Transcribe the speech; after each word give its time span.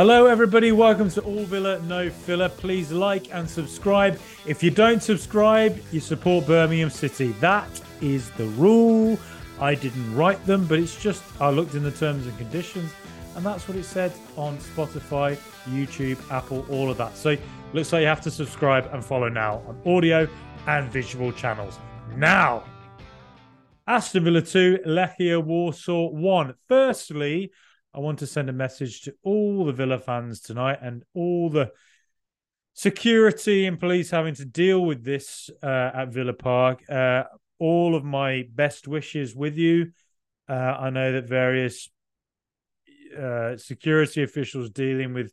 Hello, 0.00 0.24
everybody. 0.24 0.72
Welcome 0.72 1.10
to 1.10 1.20
All 1.20 1.44
Villa 1.44 1.78
No 1.82 2.08
Filler. 2.08 2.48
Please 2.48 2.90
like 2.90 3.34
and 3.34 3.46
subscribe. 3.46 4.18
If 4.46 4.62
you 4.62 4.70
don't 4.70 5.02
subscribe, 5.02 5.78
you 5.92 6.00
support 6.00 6.46
Birmingham 6.46 6.88
City. 6.88 7.32
That 7.32 7.68
is 8.00 8.30
the 8.30 8.46
rule. 8.46 9.18
I 9.60 9.74
didn't 9.74 10.16
write 10.16 10.42
them, 10.46 10.64
but 10.64 10.78
it's 10.78 10.98
just 10.98 11.22
I 11.38 11.50
looked 11.50 11.74
in 11.74 11.82
the 11.82 11.90
terms 11.90 12.26
and 12.26 12.34
conditions, 12.38 12.90
and 13.36 13.44
that's 13.44 13.68
what 13.68 13.76
it 13.76 13.84
said 13.84 14.10
on 14.38 14.56
Spotify, 14.56 15.36
YouTube, 15.68 16.18
Apple, 16.32 16.64
all 16.70 16.90
of 16.90 16.96
that. 16.96 17.14
So 17.14 17.36
looks 17.74 17.92
like 17.92 18.00
you 18.00 18.06
have 18.06 18.22
to 18.22 18.30
subscribe 18.30 18.88
and 18.94 19.04
follow 19.04 19.28
now 19.28 19.62
on 19.68 19.82
audio 19.84 20.26
and 20.66 20.90
visual 20.90 21.30
channels. 21.30 21.78
Now, 22.16 22.64
Aston 23.86 24.24
Villa 24.24 24.40
2, 24.40 24.78
Legia 24.86 25.44
Warsaw 25.44 26.08
1. 26.08 26.54
Firstly, 26.68 27.52
I 27.94 27.98
want 27.98 28.20
to 28.20 28.26
send 28.26 28.48
a 28.48 28.52
message 28.52 29.02
to 29.02 29.14
all 29.22 29.64
the 29.64 29.72
Villa 29.72 29.98
fans 29.98 30.40
tonight 30.40 30.78
and 30.80 31.02
all 31.14 31.50
the 31.50 31.72
security 32.74 33.66
and 33.66 33.80
police 33.80 34.10
having 34.10 34.34
to 34.36 34.44
deal 34.44 34.84
with 34.84 35.04
this 35.04 35.50
uh, 35.62 35.90
at 35.94 36.12
Villa 36.12 36.32
Park. 36.32 36.82
Uh, 36.88 37.24
all 37.58 37.94
of 37.94 38.04
my 38.04 38.44
best 38.54 38.88
wishes 38.88 39.34
with 39.34 39.56
you. 39.56 39.92
Uh, 40.48 40.52
I 40.52 40.90
know 40.90 41.12
that 41.12 41.28
various 41.28 41.88
uh, 43.18 43.56
security 43.56 44.22
officials 44.22 44.70
dealing 44.70 45.12
with 45.12 45.32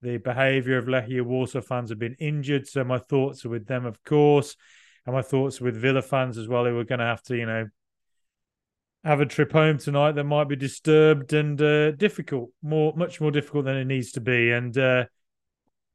the 0.00 0.18
behaviour 0.18 0.78
of 0.78 0.86
Legia 0.86 1.22
Warsaw 1.22 1.60
fans 1.60 1.90
have 1.90 1.98
been 1.98 2.16
injured, 2.20 2.68
so 2.68 2.84
my 2.84 2.98
thoughts 2.98 3.44
are 3.44 3.48
with 3.48 3.66
them, 3.66 3.84
of 3.84 4.02
course, 4.04 4.56
and 5.04 5.14
my 5.14 5.22
thoughts 5.22 5.60
are 5.60 5.64
with 5.64 5.76
Villa 5.76 6.02
fans 6.02 6.38
as 6.38 6.46
well, 6.46 6.64
who 6.64 6.78
are 6.78 6.84
going 6.84 7.00
to 7.00 7.04
have 7.04 7.22
to, 7.24 7.36
you 7.36 7.46
know, 7.46 7.66
have 9.04 9.20
a 9.20 9.26
trip 9.26 9.52
home 9.52 9.78
tonight 9.78 10.12
that 10.12 10.24
might 10.24 10.48
be 10.48 10.56
disturbed 10.56 11.32
and 11.32 11.60
uh, 11.60 11.92
difficult, 11.92 12.50
more 12.62 12.92
much 12.96 13.20
more 13.20 13.30
difficult 13.30 13.64
than 13.64 13.76
it 13.76 13.84
needs 13.84 14.12
to 14.12 14.20
be. 14.20 14.50
And 14.50 14.76
uh, 14.76 15.04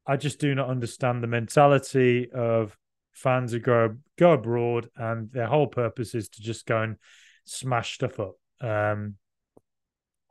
I 0.06 0.16
just 0.16 0.38
do 0.38 0.54
not 0.54 0.68
understand 0.68 1.22
the 1.22 1.28
mentality 1.28 2.30
of 2.32 2.76
fans 3.12 3.52
who 3.52 3.60
go 3.60 3.96
go 4.18 4.32
abroad 4.32 4.88
and 4.96 5.30
their 5.32 5.46
whole 5.46 5.66
purpose 5.66 6.14
is 6.14 6.28
to 6.30 6.42
just 6.42 6.66
go 6.66 6.82
and 6.82 6.96
smash 7.44 7.94
stuff 7.94 8.18
up. 8.18 8.34
Um, 8.60 9.16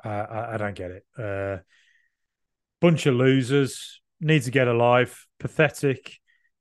I, 0.04 0.54
I, 0.54 0.58
don't 0.58 0.76
get 0.76 0.92
it. 0.92 1.06
Uh, 1.18 1.62
bunch 2.82 3.06
of 3.06 3.16
losers 3.16 4.02
need 4.20 4.44
to 4.44 4.52
get 4.52 4.68
a 4.68 4.74
life. 4.74 5.28
Pathetic. 5.40 6.20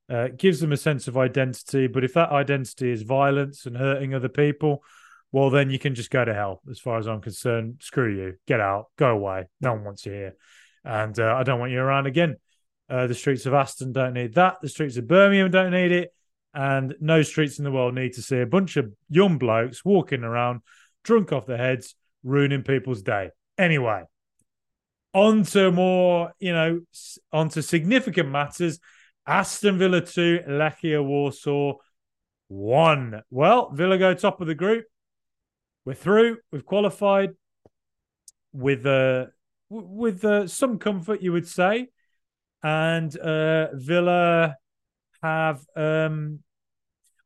Uh, 0.08 0.28
gives 0.36 0.60
them 0.60 0.72
a 0.72 0.76
sense 0.76 1.08
of 1.08 1.16
identity, 1.16 1.86
but 1.86 2.04
if 2.04 2.12
that 2.12 2.30
identity 2.30 2.90
is 2.90 3.00
violence 3.02 3.64
and 3.64 3.78
hurting 3.78 4.14
other 4.14 4.28
people, 4.28 4.82
well, 5.32 5.48
then 5.48 5.70
you 5.70 5.78
can 5.78 5.94
just 5.94 6.10
go 6.10 6.24
to 6.24 6.34
hell. 6.34 6.60
As 6.70 6.78
far 6.78 6.98
as 6.98 7.08
I'm 7.08 7.22
concerned, 7.22 7.76
screw 7.80 8.14
you. 8.14 8.34
Get 8.46 8.60
out. 8.60 8.86
Go 8.98 9.08
away. 9.08 9.48
No 9.60 9.72
one 9.72 9.84
wants 9.84 10.04
you 10.04 10.12
here, 10.12 10.36
and 10.84 11.18
uh, 11.18 11.34
I 11.34 11.42
don't 11.42 11.58
want 11.58 11.72
you 11.72 11.80
around 11.80 12.06
again. 12.06 12.36
Uh, 12.88 13.06
the 13.06 13.14
streets 13.14 13.46
of 13.46 13.54
Aston 13.54 13.92
don't 13.92 14.12
need 14.12 14.34
that. 14.34 14.56
The 14.60 14.68
streets 14.68 14.98
of 14.98 15.08
Birmingham 15.08 15.50
don't 15.50 15.72
need 15.72 15.90
it, 15.90 16.10
and 16.52 16.94
no 17.00 17.22
streets 17.22 17.58
in 17.58 17.64
the 17.64 17.72
world 17.72 17.94
need 17.94 18.12
to 18.14 18.22
see 18.22 18.40
a 18.40 18.46
bunch 18.46 18.76
of 18.76 18.92
young 19.08 19.38
blokes 19.38 19.84
walking 19.84 20.22
around 20.22 20.60
drunk 21.02 21.32
off 21.32 21.46
their 21.46 21.56
heads, 21.56 21.94
ruining 22.22 22.62
people's 22.62 23.02
day. 23.02 23.30
Anyway, 23.56 24.02
on 25.14 25.44
to 25.44 25.72
more, 25.72 26.32
you 26.38 26.52
know, 26.52 26.80
on 27.32 27.48
to 27.50 27.62
significant 27.62 28.28
matters. 28.30 28.78
Aston 29.26 29.78
Villa 29.78 30.00
2, 30.00 30.40
Legia 30.48 31.02
Warsaw 31.02 31.74
1. 32.48 33.22
Well, 33.30 33.70
Villa 33.70 33.96
go 33.96 34.14
top 34.14 34.40
of 34.40 34.46
the 34.46 34.54
group 34.54 34.84
we're 35.84 35.94
through. 35.94 36.38
We've 36.50 36.64
qualified 36.64 37.30
with 38.52 38.86
uh, 38.86 39.26
with 39.68 40.24
uh, 40.24 40.46
some 40.46 40.78
comfort, 40.78 41.22
you 41.22 41.32
would 41.32 41.48
say, 41.48 41.88
and 42.62 43.16
uh, 43.16 43.68
Villa 43.74 44.56
have. 45.22 45.64
Um, 45.76 46.40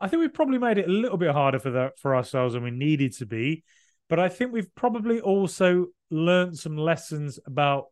I 0.00 0.08
think 0.08 0.20
we've 0.20 0.34
probably 0.34 0.58
made 0.58 0.78
it 0.78 0.88
a 0.88 0.92
little 0.92 1.16
bit 1.16 1.30
harder 1.30 1.58
for 1.58 1.70
that 1.70 1.98
for 1.98 2.14
ourselves 2.14 2.54
than 2.54 2.62
we 2.62 2.70
needed 2.70 3.12
to 3.14 3.26
be, 3.26 3.64
but 4.08 4.20
I 4.20 4.28
think 4.28 4.52
we've 4.52 4.74
probably 4.74 5.20
also 5.20 5.86
learned 6.10 6.58
some 6.58 6.76
lessons 6.76 7.38
about 7.46 7.86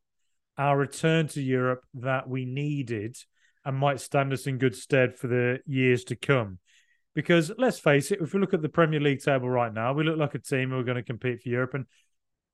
our 0.57 0.77
return 0.77 1.27
to 1.29 1.43
Europe 1.43 1.85
that 1.95 2.29
we 2.29 2.45
needed 2.45 3.17
and 3.65 3.77
might 3.77 4.01
stand 4.01 4.33
us 4.33 4.47
in 4.47 4.59
good 4.59 4.77
stead 4.77 5.17
for 5.17 5.27
the 5.27 5.61
years 5.67 6.05
to 6.05 6.17
come. 6.17 6.59
Because 7.15 7.53
let's 7.59 7.79
face 7.79 8.11
it, 8.11 8.21
if 8.21 8.35
we 8.35 8.41
look 8.41 8.55
at 8.55 8.63
the 8.63 8.69
Premier 8.69 9.01
League 9.01 9.23
table 9.23 9.49
right 9.49 9.73
now, 9.73 9.93
we 9.93 10.05
look 10.05 10.19
like 10.19 10.35
a 10.35 10.39
team 10.41 10.71
who 10.71 10.79
are 10.79 10.85
going 10.85 10.97
to 10.97 11.03
compete 11.03 11.43
for 11.43 11.49
Europe 11.49 11.75
and 11.75 11.87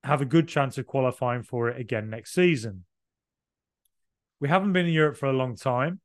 have 0.05 0.21
a 0.21 0.27
good 0.27 0.49
chance 0.49 0.77
of 0.79 0.87
qualifying 0.87 1.43
for 1.43 1.69
it 1.69 1.81
again 1.81 2.11
next 2.11 2.35
season. 2.35 2.85
We 4.39 4.49
haven't 4.49 4.73
been 4.73 4.87
in 4.87 4.93
Europe 4.93 5.17
for 5.17 5.27
a 5.27 5.33
long 5.33 5.57
time. 5.57 6.01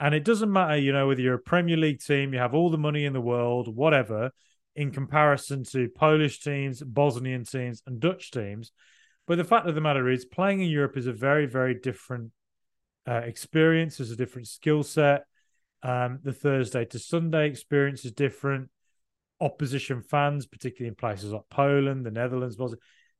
And 0.00 0.14
it 0.14 0.24
doesn't 0.24 0.50
matter, 0.50 0.78
you 0.78 0.92
know, 0.92 1.08
whether 1.08 1.20
you're 1.20 1.34
a 1.34 1.38
Premier 1.38 1.76
League 1.76 2.00
team, 2.00 2.32
you 2.32 2.38
have 2.40 2.54
all 2.54 2.70
the 2.70 2.78
money 2.78 3.04
in 3.04 3.12
the 3.12 3.20
world, 3.20 3.74
whatever, 3.74 4.30
in 4.74 4.92
comparison 4.92 5.62
to 5.64 5.90
Polish 5.90 6.40
teams, 6.40 6.82
Bosnian 6.82 7.44
teams, 7.44 7.82
and 7.86 8.00
Dutch 8.00 8.30
teams. 8.30 8.72
But 9.26 9.36
the 9.36 9.44
fact 9.44 9.68
of 9.68 9.74
the 9.74 9.82
matter 9.82 10.08
is, 10.08 10.24
playing 10.24 10.62
in 10.62 10.70
Europe 10.70 10.96
is 10.96 11.06
a 11.06 11.12
very, 11.12 11.44
very 11.44 11.74
different 11.74 12.32
uh, 13.06 13.16
experience. 13.24 13.98
There's 13.98 14.10
a 14.10 14.16
different 14.16 14.48
skill 14.48 14.82
set. 14.82 15.24
Um, 15.82 16.18
the 16.22 16.32
Thursday 16.32 16.84
to 16.86 16.98
Sunday 16.98 17.48
experience 17.48 18.04
is 18.04 18.12
different. 18.12 18.68
Opposition 19.40 20.02
fans, 20.02 20.46
particularly 20.46 20.88
in 20.88 20.94
places 20.94 21.32
like 21.32 21.48
Poland, 21.50 22.04
the 22.04 22.10
Netherlands, 22.10 22.56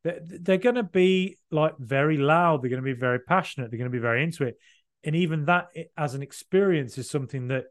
they're, 0.04 0.20
they're 0.22 0.58
going 0.58 0.74
to 0.76 0.82
be 0.82 1.38
like 1.50 1.78
very 1.78 2.16
loud. 2.18 2.62
They're 2.62 2.70
going 2.70 2.82
to 2.82 2.94
be 2.94 2.98
very 2.98 3.20
passionate. 3.20 3.70
They're 3.70 3.78
going 3.78 3.90
to 3.90 3.96
be 3.96 4.02
very 4.02 4.22
into 4.22 4.44
it. 4.44 4.58
And 5.04 5.16
even 5.16 5.46
that, 5.46 5.68
as 5.96 6.14
an 6.14 6.22
experience, 6.22 6.98
is 6.98 7.08
something 7.08 7.48
that 7.48 7.64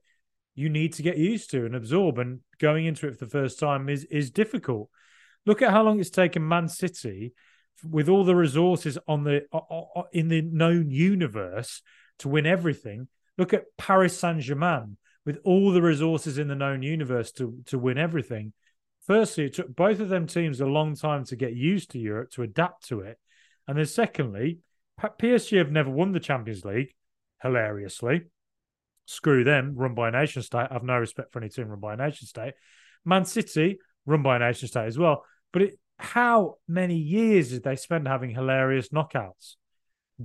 you 0.55 0.69
need 0.69 0.93
to 0.93 1.03
get 1.03 1.17
used 1.17 1.51
to 1.51 1.65
and 1.65 1.75
absorb. 1.75 2.17
And 2.17 2.39
going 2.59 2.85
into 2.85 3.07
it 3.07 3.17
for 3.17 3.25
the 3.25 3.31
first 3.31 3.59
time 3.59 3.87
is 3.87 4.03
is 4.05 4.31
difficult. 4.31 4.89
Look 5.45 5.61
at 5.61 5.71
how 5.71 5.83
long 5.83 5.99
it's 5.99 6.09
taken 6.09 6.47
Man 6.47 6.67
City, 6.67 7.33
with 7.87 8.09
all 8.09 8.23
the 8.23 8.35
resources 8.35 8.97
on 9.07 9.23
the 9.23 9.45
in 10.11 10.27
the 10.27 10.41
known 10.41 10.89
universe, 10.89 11.81
to 12.19 12.29
win 12.29 12.45
everything 12.45 13.07
Look 13.39 13.53
at 13.53 13.77
Paris 13.77 14.19
Saint 14.19 14.41
Germain 14.41 14.97
with 15.25 15.39
all 15.45 15.71
the 15.71 15.81
resources 15.81 16.37
in 16.37 16.49
the 16.49 16.55
known 16.55 16.83
universe 16.83 17.31
to 17.33 17.57
to 17.67 17.79
win 17.79 17.97
everything. 17.97 18.51
Firstly, 19.07 19.45
it 19.45 19.53
took 19.53 19.73
both 19.73 20.01
of 20.01 20.09
them 20.09 20.27
teams 20.27 20.59
a 20.59 20.65
long 20.65 20.93
time 20.93 21.23
to 21.25 21.37
get 21.37 21.55
used 21.55 21.91
to 21.91 21.99
Europe 21.99 22.31
to 22.31 22.43
adapt 22.43 22.89
to 22.89 22.99
it, 22.99 23.17
and 23.65 23.77
then 23.77 23.85
secondly, 23.85 24.59
PSG 24.99 25.57
have 25.57 25.71
never 25.71 25.89
won 25.89 26.11
the 26.11 26.19
Champions 26.19 26.65
League. 26.65 26.93
Hilariously, 27.41 28.23
screw 29.05 29.45
them. 29.45 29.73
Run 29.77 29.95
by 29.95 30.09
a 30.09 30.11
nation 30.11 30.41
state. 30.41 30.67
I 30.69 30.73
have 30.73 30.83
no 30.83 30.97
respect 30.97 31.31
for 31.31 31.39
any 31.39 31.47
team 31.47 31.69
run 31.69 31.79
by 31.79 31.93
a 31.93 31.97
nation 31.97 32.27
state. 32.27 32.55
Man 33.05 33.23
City 33.23 33.79
run 34.05 34.21
by 34.21 34.35
a 34.35 34.39
nation 34.39 34.67
state 34.67 34.87
as 34.87 34.99
well. 34.99 35.23
But 35.53 35.61
it, 35.61 35.79
how 35.97 36.57
many 36.67 36.97
years 36.97 37.51
did 37.51 37.63
they 37.63 37.77
spend 37.77 38.05
having 38.05 38.31
hilarious 38.31 38.89
knockouts, 38.89 39.55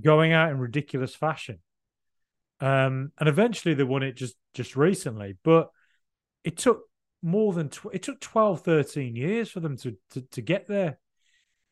going 0.01 0.33
out 0.33 0.51
in 0.51 0.59
ridiculous 0.59 1.15
fashion? 1.15 1.59
Um, 2.59 3.11
and 3.19 3.27
eventually 3.27 3.73
they 3.73 3.83
won 3.83 4.03
it 4.03 4.15
just 4.15 4.35
just 4.53 4.75
recently, 4.75 5.37
but 5.43 5.69
it 6.43 6.57
took 6.57 6.81
more 7.21 7.53
than 7.53 7.69
tw- 7.69 7.93
it 7.93 8.03
took 8.03 8.19
12 8.21 8.61
13 8.61 9.15
years 9.15 9.49
for 9.49 9.59
them 9.59 9.77
to, 9.77 9.95
to 10.11 10.21
to 10.21 10.41
get 10.41 10.67
there. 10.67 10.99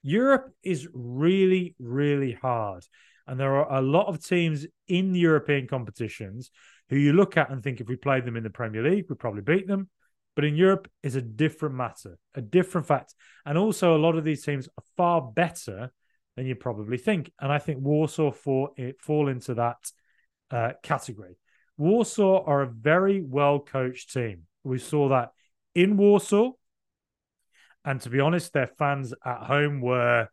Europe 0.01 0.51
is 0.63 0.87
really 0.93 1.75
really 1.79 2.33
hard 2.33 2.83
and 3.27 3.39
there 3.39 3.55
are 3.55 3.79
a 3.79 3.81
lot 3.81 4.07
of 4.07 4.23
teams 4.23 4.65
in 4.87 5.15
European 5.15 5.67
competitions 5.67 6.51
who 6.89 6.97
you 6.97 7.13
look 7.13 7.37
at 7.37 7.49
and 7.49 7.63
think 7.63 7.79
if 7.79 7.87
we 7.87 7.95
played 7.95 8.25
them 8.25 8.35
in 8.35 8.43
the 8.43 8.49
Premier 8.49 8.83
League, 8.83 9.05
we'd 9.09 9.19
probably 9.19 9.41
beat 9.41 9.67
them. 9.67 9.89
But 10.35 10.45
in 10.45 10.55
Europe 10.55 10.89
is 11.03 11.15
a 11.15 11.21
different 11.21 11.75
matter, 11.75 12.17
a 12.35 12.41
different 12.41 12.87
fact. 12.87 13.13
And 13.45 13.57
also 13.57 13.95
a 13.95 13.99
lot 13.99 14.17
of 14.17 14.23
these 14.23 14.43
teams 14.43 14.67
are 14.67 14.83
far 14.97 15.21
better 15.21 15.91
than 16.35 16.47
you 16.47 16.55
probably 16.55 16.97
think. 16.97 17.31
And 17.39 17.51
I 17.51 17.59
think 17.59 17.79
Warsaw 17.81 18.31
fall, 18.31 18.75
fall 18.99 19.29
into 19.29 19.53
that 19.53 19.77
uh, 20.51 20.73
category. 20.81 21.37
Warsaw 21.77 22.43
are 22.45 22.61
a 22.61 22.67
very 22.67 23.21
well 23.21 23.59
coached 23.59 24.13
team. 24.13 24.43
We 24.63 24.79
saw 24.79 25.09
that 25.09 25.31
in 25.75 25.97
Warsaw. 25.97 26.51
And 27.85 27.99
to 28.01 28.09
be 28.09 28.19
honest, 28.19 28.53
their 28.53 28.67
fans 28.67 29.13
at 29.25 29.43
home 29.43 29.81
were 29.81 30.29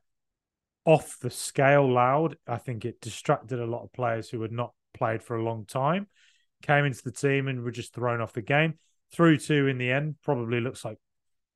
off 0.85 1.19
the 1.21 1.31
scale 1.31 1.91
loud. 1.91 2.37
I 2.47 2.59
think 2.59 2.85
it 2.85 3.01
distracted 3.01 3.59
a 3.59 3.67
lot 3.67 3.83
of 3.83 3.93
players 3.93 4.29
who 4.29 4.43
had 4.43 4.53
not 4.53 4.73
played 4.95 5.23
for 5.23 5.37
a 5.37 5.43
long 5.43 5.67
time, 5.67 6.07
came 6.63 6.85
into 6.85 7.03
the 7.03 7.13
team 7.13 7.49
and 7.49 7.63
were 7.63 7.71
just 7.71 7.95
thrown 7.95 8.21
off 8.21 8.33
the 8.33 8.43
game. 8.43 8.75
Through 9.13 9.39
two 9.39 9.67
in 9.67 9.79
the 9.79 9.91
end, 9.91 10.17
probably 10.23 10.61
looks 10.61 10.85
like 10.85 10.99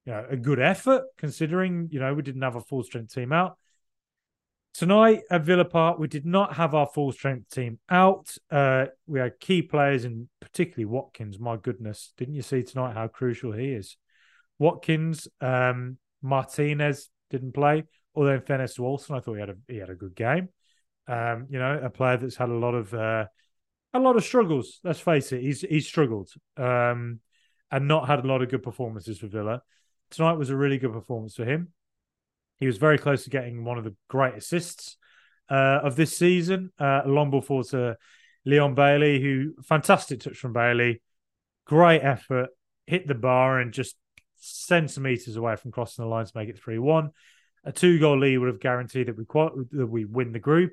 you 0.06 0.12
know 0.12 0.26
a 0.28 0.36
good 0.36 0.58
effort 0.58 1.04
considering 1.16 1.88
you 1.90 2.00
know 2.00 2.12
we 2.12 2.22
didn't 2.22 2.42
have 2.42 2.56
a 2.56 2.60
full 2.60 2.82
strength 2.82 3.14
team 3.14 3.32
out. 3.32 3.56
Tonight 4.74 5.22
at 5.30 5.42
Villa 5.42 5.64
Park, 5.64 6.00
we 6.00 6.08
did 6.08 6.26
not 6.26 6.54
have 6.54 6.74
our 6.74 6.88
full 6.88 7.12
strength 7.12 7.48
team 7.48 7.78
out. 7.88 8.36
Uh, 8.50 8.86
we 9.06 9.20
had 9.20 9.38
key 9.38 9.62
players, 9.62 10.04
and 10.04 10.28
particularly 10.40 10.84
Watkins. 10.84 11.38
My 11.38 11.56
goodness, 11.56 12.12
didn't 12.16 12.34
you 12.34 12.42
see 12.42 12.64
tonight 12.64 12.94
how 12.94 13.06
crucial 13.06 13.52
he 13.52 13.72
is? 13.72 13.96
Watkins, 14.58 15.28
um, 15.40 15.98
Martinez 16.22 17.08
didn't 17.30 17.52
play, 17.52 17.84
although 18.16 18.34
in 18.34 18.40
fairness 18.40 18.74
to 18.74 18.84
Olsen, 18.84 19.14
I 19.14 19.20
thought 19.20 19.34
he 19.34 19.40
had 19.40 19.50
a 19.50 19.56
he 19.68 19.76
had 19.76 19.90
a 19.90 19.94
good 19.94 20.16
game. 20.16 20.48
Um, 21.06 21.46
you 21.50 21.60
know, 21.60 21.78
a 21.80 21.90
player 21.90 22.16
that's 22.16 22.36
had 22.36 22.48
a 22.48 22.54
lot 22.54 22.74
of 22.74 22.92
uh, 22.92 23.26
a 23.92 24.00
lot 24.00 24.16
of 24.16 24.24
struggles. 24.24 24.80
Let's 24.82 24.98
face 24.98 25.30
it, 25.30 25.40
he's 25.40 25.60
he's 25.60 25.86
struggled 25.86 26.30
um, 26.56 27.20
and 27.70 27.86
not 27.86 28.08
had 28.08 28.24
a 28.24 28.26
lot 28.26 28.42
of 28.42 28.48
good 28.48 28.64
performances 28.64 29.20
for 29.20 29.28
Villa. 29.28 29.62
Tonight 30.10 30.32
was 30.32 30.50
a 30.50 30.56
really 30.56 30.78
good 30.78 30.92
performance 30.92 31.36
for 31.36 31.44
him. 31.44 31.68
He 32.60 32.66
was 32.66 32.78
very 32.78 32.98
close 32.98 33.24
to 33.24 33.30
getting 33.30 33.64
one 33.64 33.78
of 33.78 33.84
the 33.84 33.94
great 34.08 34.34
assists 34.34 34.96
uh, 35.50 35.80
of 35.82 35.96
this 35.96 36.16
season. 36.16 36.70
Uh, 36.78 37.02
long 37.06 37.42
forward 37.42 37.66
to 37.68 37.96
Leon 38.44 38.74
Bailey, 38.74 39.20
who 39.20 39.54
fantastic 39.62 40.20
touch 40.20 40.36
from 40.36 40.52
Bailey, 40.52 41.02
great 41.66 42.00
effort, 42.00 42.48
hit 42.86 43.06
the 43.06 43.14
bar 43.14 43.58
and 43.58 43.72
just 43.72 43.96
centimeters 44.36 45.36
away 45.36 45.56
from 45.56 45.72
crossing 45.72 46.04
the 46.04 46.08
line 46.08 46.26
to 46.26 46.32
make 46.34 46.48
it 46.48 46.58
three 46.58 46.78
one. 46.78 47.10
A 47.64 47.72
two 47.72 47.98
goal 47.98 48.18
lead 48.18 48.38
would 48.38 48.48
have 48.48 48.60
guaranteed 48.60 49.06
that 49.06 49.16
we 49.16 49.24
that 49.78 49.86
we 49.86 50.04
win 50.04 50.32
the 50.32 50.38
group. 50.38 50.72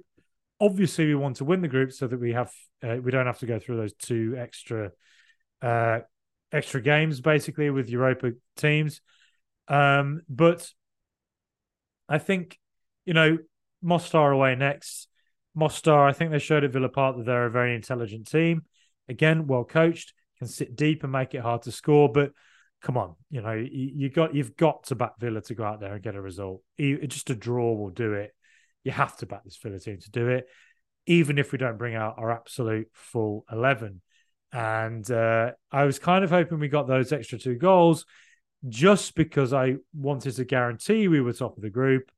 Obviously, 0.59 1.05
we 1.07 1.15
want 1.15 1.37
to 1.37 1.45
win 1.45 1.61
the 1.61 1.67
group 1.67 1.91
so 1.91 2.07
that 2.07 2.19
we 2.19 2.33
have 2.33 2.51
uh, 2.83 2.97
we 3.01 3.11
don't 3.11 3.25
have 3.25 3.39
to 3.39 3.45
go 3.45 3.59
through 3.59 3.77
those 3.77 3.93
two 3.93 4.35
extra 4.37 4.91
uh, 5.61 5.99
extra 6.51 6.81
games 6.81 7.21
basically 7.21 7.69
with 7.69 7.89
Europa 7.89 8.31
teams. 8.57 9.01
Um, 9.67 10.21
but 10.27 10.69
I 12.11 12.17
think 12.17 12.59
you 13.05 13.13
know 13.13 13.37
Mostar 13.81 14.31
away 14.31 14.55
next. 14.55 15.07
Mostar, 15.55 16.07
I 16.07 16.13
think 16.13 16.31
they 16.31 16.39
showed 16.39 16.63
at 16.63 16.71
Villa 16.71 16.89
Park 16.89 17.17
that 17.17 17.25
they're 17.25 17.45
a 17.45 17.51
very 17.51 17.75
intelligent 17.75 18.29
team. 18.29 18.63
Again, 19.09 19.47
well 19.47 19.63
coached, 19.63 20.13
can 20.37 20.47
sit 20.47 20.75
deep 20.75 21.03
and 21.03 21.11
make 21.11 21.33
it 21.33 21.41
hard 21.41 21.63
to 21.63 21.71
score. 21.71 22.09
But 22.11 22.31
come 22.81 22.97
on, 22.97 23.15
you 23.29 23.41
know 23.41 23.53
you, 23.53 24.09
got 24.09 24.33
you've 24.33 24.55
got 24.55 24.83
to 24.85 24.95
back 24.95 25.19
Villa 25.19 25.41
to 25.41 25.55
go 25.55 25.63
out 25.63 25.79
there 25.79 25.93
and 25.93 26.03
get 26.03 26.15
a 26.15 26.21
result. 26.21 26.61
Just 26.79 27.29
a 27.29 27.35
draw 27.35 27.73
will 27.73 27.89
do 27.89 28.13
it. 28.13 28.31
You 28.83 28.91
have 28.91 29.17
to 29.17 29.25
back 29.25 29.43
this 29.43 29.57
Villa 29.57 29.79
team 29.79 29.99
to 29.99 30.11
do 30.11 30.29
it, 30.29 30.47
even 31.05 31.37
if 31.37 31.51
we 31.51 31.57
don't 31.57 31.77
bring 31.77 31.95
out 31.95 32.15
our 32.17 32.31
absolute 32.31 32.87
full 32.93 33.45
eleven. 33.51 34.01
And 34.53 35.09
uh, 35.09 35.51
I 35.71 35.85
was 35.85 35.99
kind 35.99 36.23
of 36.23 36.29
hoping 36.29 36.59
we 36.59 36.67
got 36.67 36.87
those 36.87 37.11
extra 37.13 37.37
two 37.37 37.55
goals, 37.55 38.05
just 38.67 39.15
because 39.15 39.53
I 39.53 39.77
wanted 39.93 40.35
to 40.35 40.45
guarantee 40.45 41.07
we 41.07 41.21
were 41.21 41.33
top 41.33 41.57
of 41.57 41.63
the 41.63 41.69
group 41.69 42.11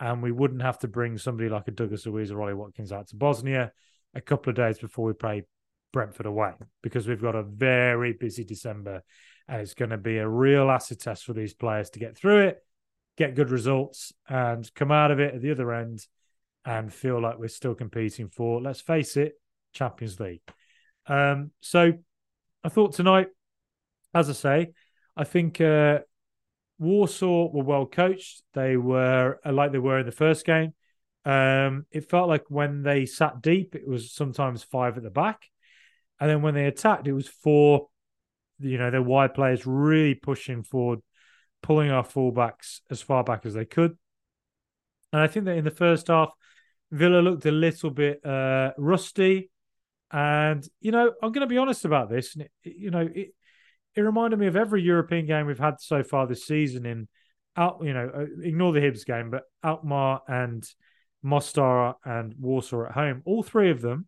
and 0.00 0.22
we 0.22 0.32
wouldn't 0.32 0.62
have 0.62 0.78
to 0.80 0.88
bring 0.88 1.18
somebody 1.18 1.48
like 1.48 1.68
a 1.68 1.70
Douglas 1.70 2.06
Luiz 2.06 2.30
or 2.30 2.40
Ollie 2.40 2.54
Watkins 2.54 2.92
out 2.92 3.08
to 3.08 3.16
Bosnia 3.16 3.72
a 4.14 4.20
couple 4.20 4.50
of 4.50 4.56
days 4.56 4.78
before 4.78 5.06
we 5.06 5.12
play 5.12 5.44
Brentford 5.92 6.26
away 6.26 6.52
because 6.82 7.06
we've 7.06 7.22
got 7.22 7.34
a 7.34 7.42
very 7.42 8.12
busy 8.12 8.44
December 8.44 9.02
and 9.48 9.60
it's 9.60 9.74
going 9.74 9.90
to 9.90 9.98
be 9.98 10.18
a 10.18 10.28
real 10.28 10.70
acid 10.70 11.00
test 11.00 11.24
for 11.24 11.32
these 11.32 11.54
players 11.54 11.90
to 11.90 11.98
get 11.98 12.16
through 12.16 12.48
it, 12.48 12.58
get 13.16 13.34
good 13.34 13.50
results, 13.50 14.12
and 14.28 14.72
come 14.74 14.90
out 14.90 15.10
of 15.10 15.20
it 15.20 15.34
at 15.34 15.40
the 15.40 15.50
other 15.50 15.72
end 15.72 16.06
and 16.64 16.92
feel 16.92 17.20
like 17.20 17.38
we're 17.38 17.48
still 17.48 17.74
competing 17.74 18.28
for, 18.28 18.60
let's 18.60 18.80
face 18.80 19.16
it, 19.16 19.34
Champions 19.72 20.18
League. 20.18 20.40
Um, 21.06 21.52
so 21.60 21.92
I 22.64 22.68
thought 22.68 22.94
tonight, 22.94 23.28
as 24.12 24.28
I 24.28 24.32
say, 24.32 24.72
I 25.16 25.24
think 25.24 25.60
uh, 25.60 26.00
Warsaw 26.78 27.50
were 27.52 27.64
well 27.64 27.86
coached. 27.86 28.42
They 28.54 28.76
were 28.76 29.38
uh, 29.44 29.52
like 29.52 29.72
they 29.72 29.78
were 29.78 30.00
in 30.00 30.06
the 30.06 30.12
first 30.12 30.44
game. 30.44 30.74
Um, 31.24 31.86
it 31.90 32.08
felt 32.08 32.28
like 32.28 32.44
when 32.48 32.82
they 32.82 33.06
sat 33.06 33.42
deep, 33.42 33.74
it 33.74 33.88
was 33.88 34.12
sometimes 34.12 34.62
five 34.62 34.96
at 34.96 35.02
the 35.02 35.10
back, 35.10 35.48
and 36.20 36.30
then 36.30 36.42
when 36.42 36.54
they 36.54 36.66
attacked, 36.66 37.08
it 37.08 37.12
was 37.12 37.28
four. 37.28 37.88
You 38.58 38.78
know, 38.78 38.90
their 38.90 39.02
wide 39.02 39.34
players 39.34 39.66
really 39.66 40.14
pushing 40.14 40.62
forward, 40.62 41.00
pulling 41.62 41.90
our 41.90 42.04
fullbacks 42.04 42.80
as 42.90 43.02
far 43.02 43.22
back 43.22 43.44
as 43.44 43.54
they 43.54 43.66
could. 43.66 43.98
And 45.12 45.20
I 45.20 45.26
think 45.26 45.44
that 45.46 45.56
in 45.56 45.64
the 45.64 45.70
first 45.70 46.08
half, 46.08 46.30
Villa 46.90 47.20
looked 47.20 47.44
a 47.46 47.50
little 47.50 47.90
bit 47.90 48.24
uh, 48.24 48.72
rusty. 48.78 49.50
And 50.10 50.66
you 50.80 50.92
know, 50.92 51.12
I'm 51.22 51.32
going 51.32 51.46
to 51.46 51.52
be 51.52 51.58
honest 51.58 51.84
about 51.84 52.08
this. 52.08 52.36
You 52.62 52.90
know, 52.90 53.08
it, 53.14 53.34
it 53.96 54.02
reminded 54.02 54.38
me 54.38 54.46
of 54.46 54.56
every 54.56 54.82
European 54.82 55.26
game 55.26 55.46
we've 55.46 55.58
had 55.58 55.80
so 55.80 56.02
far 56.02 56.26
this 56.26 56.46
season. 56.46 56.84
In 56.84 57.08
out, 57.56 57.78
you 57.82 57.94
know, 57.94 58.10
uh, 58.14 58.26
ignore 58.42 58.72
the 58.72 58.80
Hibs 58.80 59.06
game, 59.06 59.30
but 59.30 59.44
Alkmaar 59.64 60.20
and 60.28 60.68
Mostar 61.22 61.96
and 62.04 62.34
Warsaw 62.38 62.86
at 62.86 62.92
home, 62.92 63.22
all 63.24 63.42
three 63.42 63.70
of 63.70 63.80
them, 63.80 64.06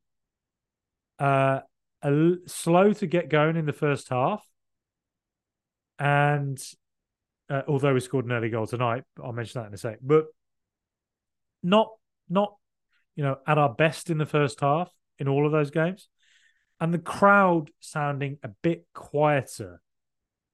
uh, 1.18 1.60
are 2.02 2.34
slow 2.46 2.92
to 2.92 3.06
get 3.06 3.30
going 3.30 3.56
in 3.56 3.64
the 3.64 3.72
first 3.72 4.10
half, 4.10 4.46
and 5.98 6.62
uh, 7.48 7.62
although 7.66 7.94
we 7.94 8.00
scored 8.00 8.26
an 8.26 8.32
early 8.32 8.50
goal 8.50 8.66
tonight, 8.66 9.04
I'll 9.22 9.32
mention 9.32 9.62
that 9.62 9.68
in 9.68 9.74
a 9.74 9.78
sec, 9.78 9.98
but 10.02 10.26
not 11.62 11.88
not 12.28 12.54
you 13.16 13.24
know 13.24 13.38
at 13.46 13.58
our 13.58 13.72
best 13.72 14.10
in 14.10 14.18
the 14.18 14.26
first 14.26 14.60
half 14.60 14.92
in 15.18 15.28
all 15.28 15.46
of 15.46 15.50
those 15.50 15.70
games 15.70 16.08
and 16.80 16.94
the 16.94 16.98
crowd 16.98 17.70
sounding 17.80 18.38
a 18.42 18.48
bit 18.62 18.86
quieter 18.94 19.80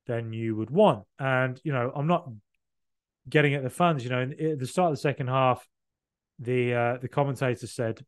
than 0.07 0.33
you 0.33 0.57
would 0.57 0.71
want. 0.71 1.05
And 1.19 1.61
you 1.65 1.73
know, 1.73 1.93
I'm 1.95 2.07
not 2.07 2.29
getting 3.29 3.55
at 3.55 3.63
the 3.63 3.71
fans. 3.71 4.05
You 4.05 4.11
know, 4.11 4.23
at 4.23 4.59
the 4.59 4.67
start 4.67 4.91
of 4.91 4.97
the 4.97 5.01
second 5.01 5.29
half, 5.29 5.67
the 6.39 6.75
uh, 6.75 6.97
the 6.99 7.09
commentator 7.09 7.67
said 7.67 8.05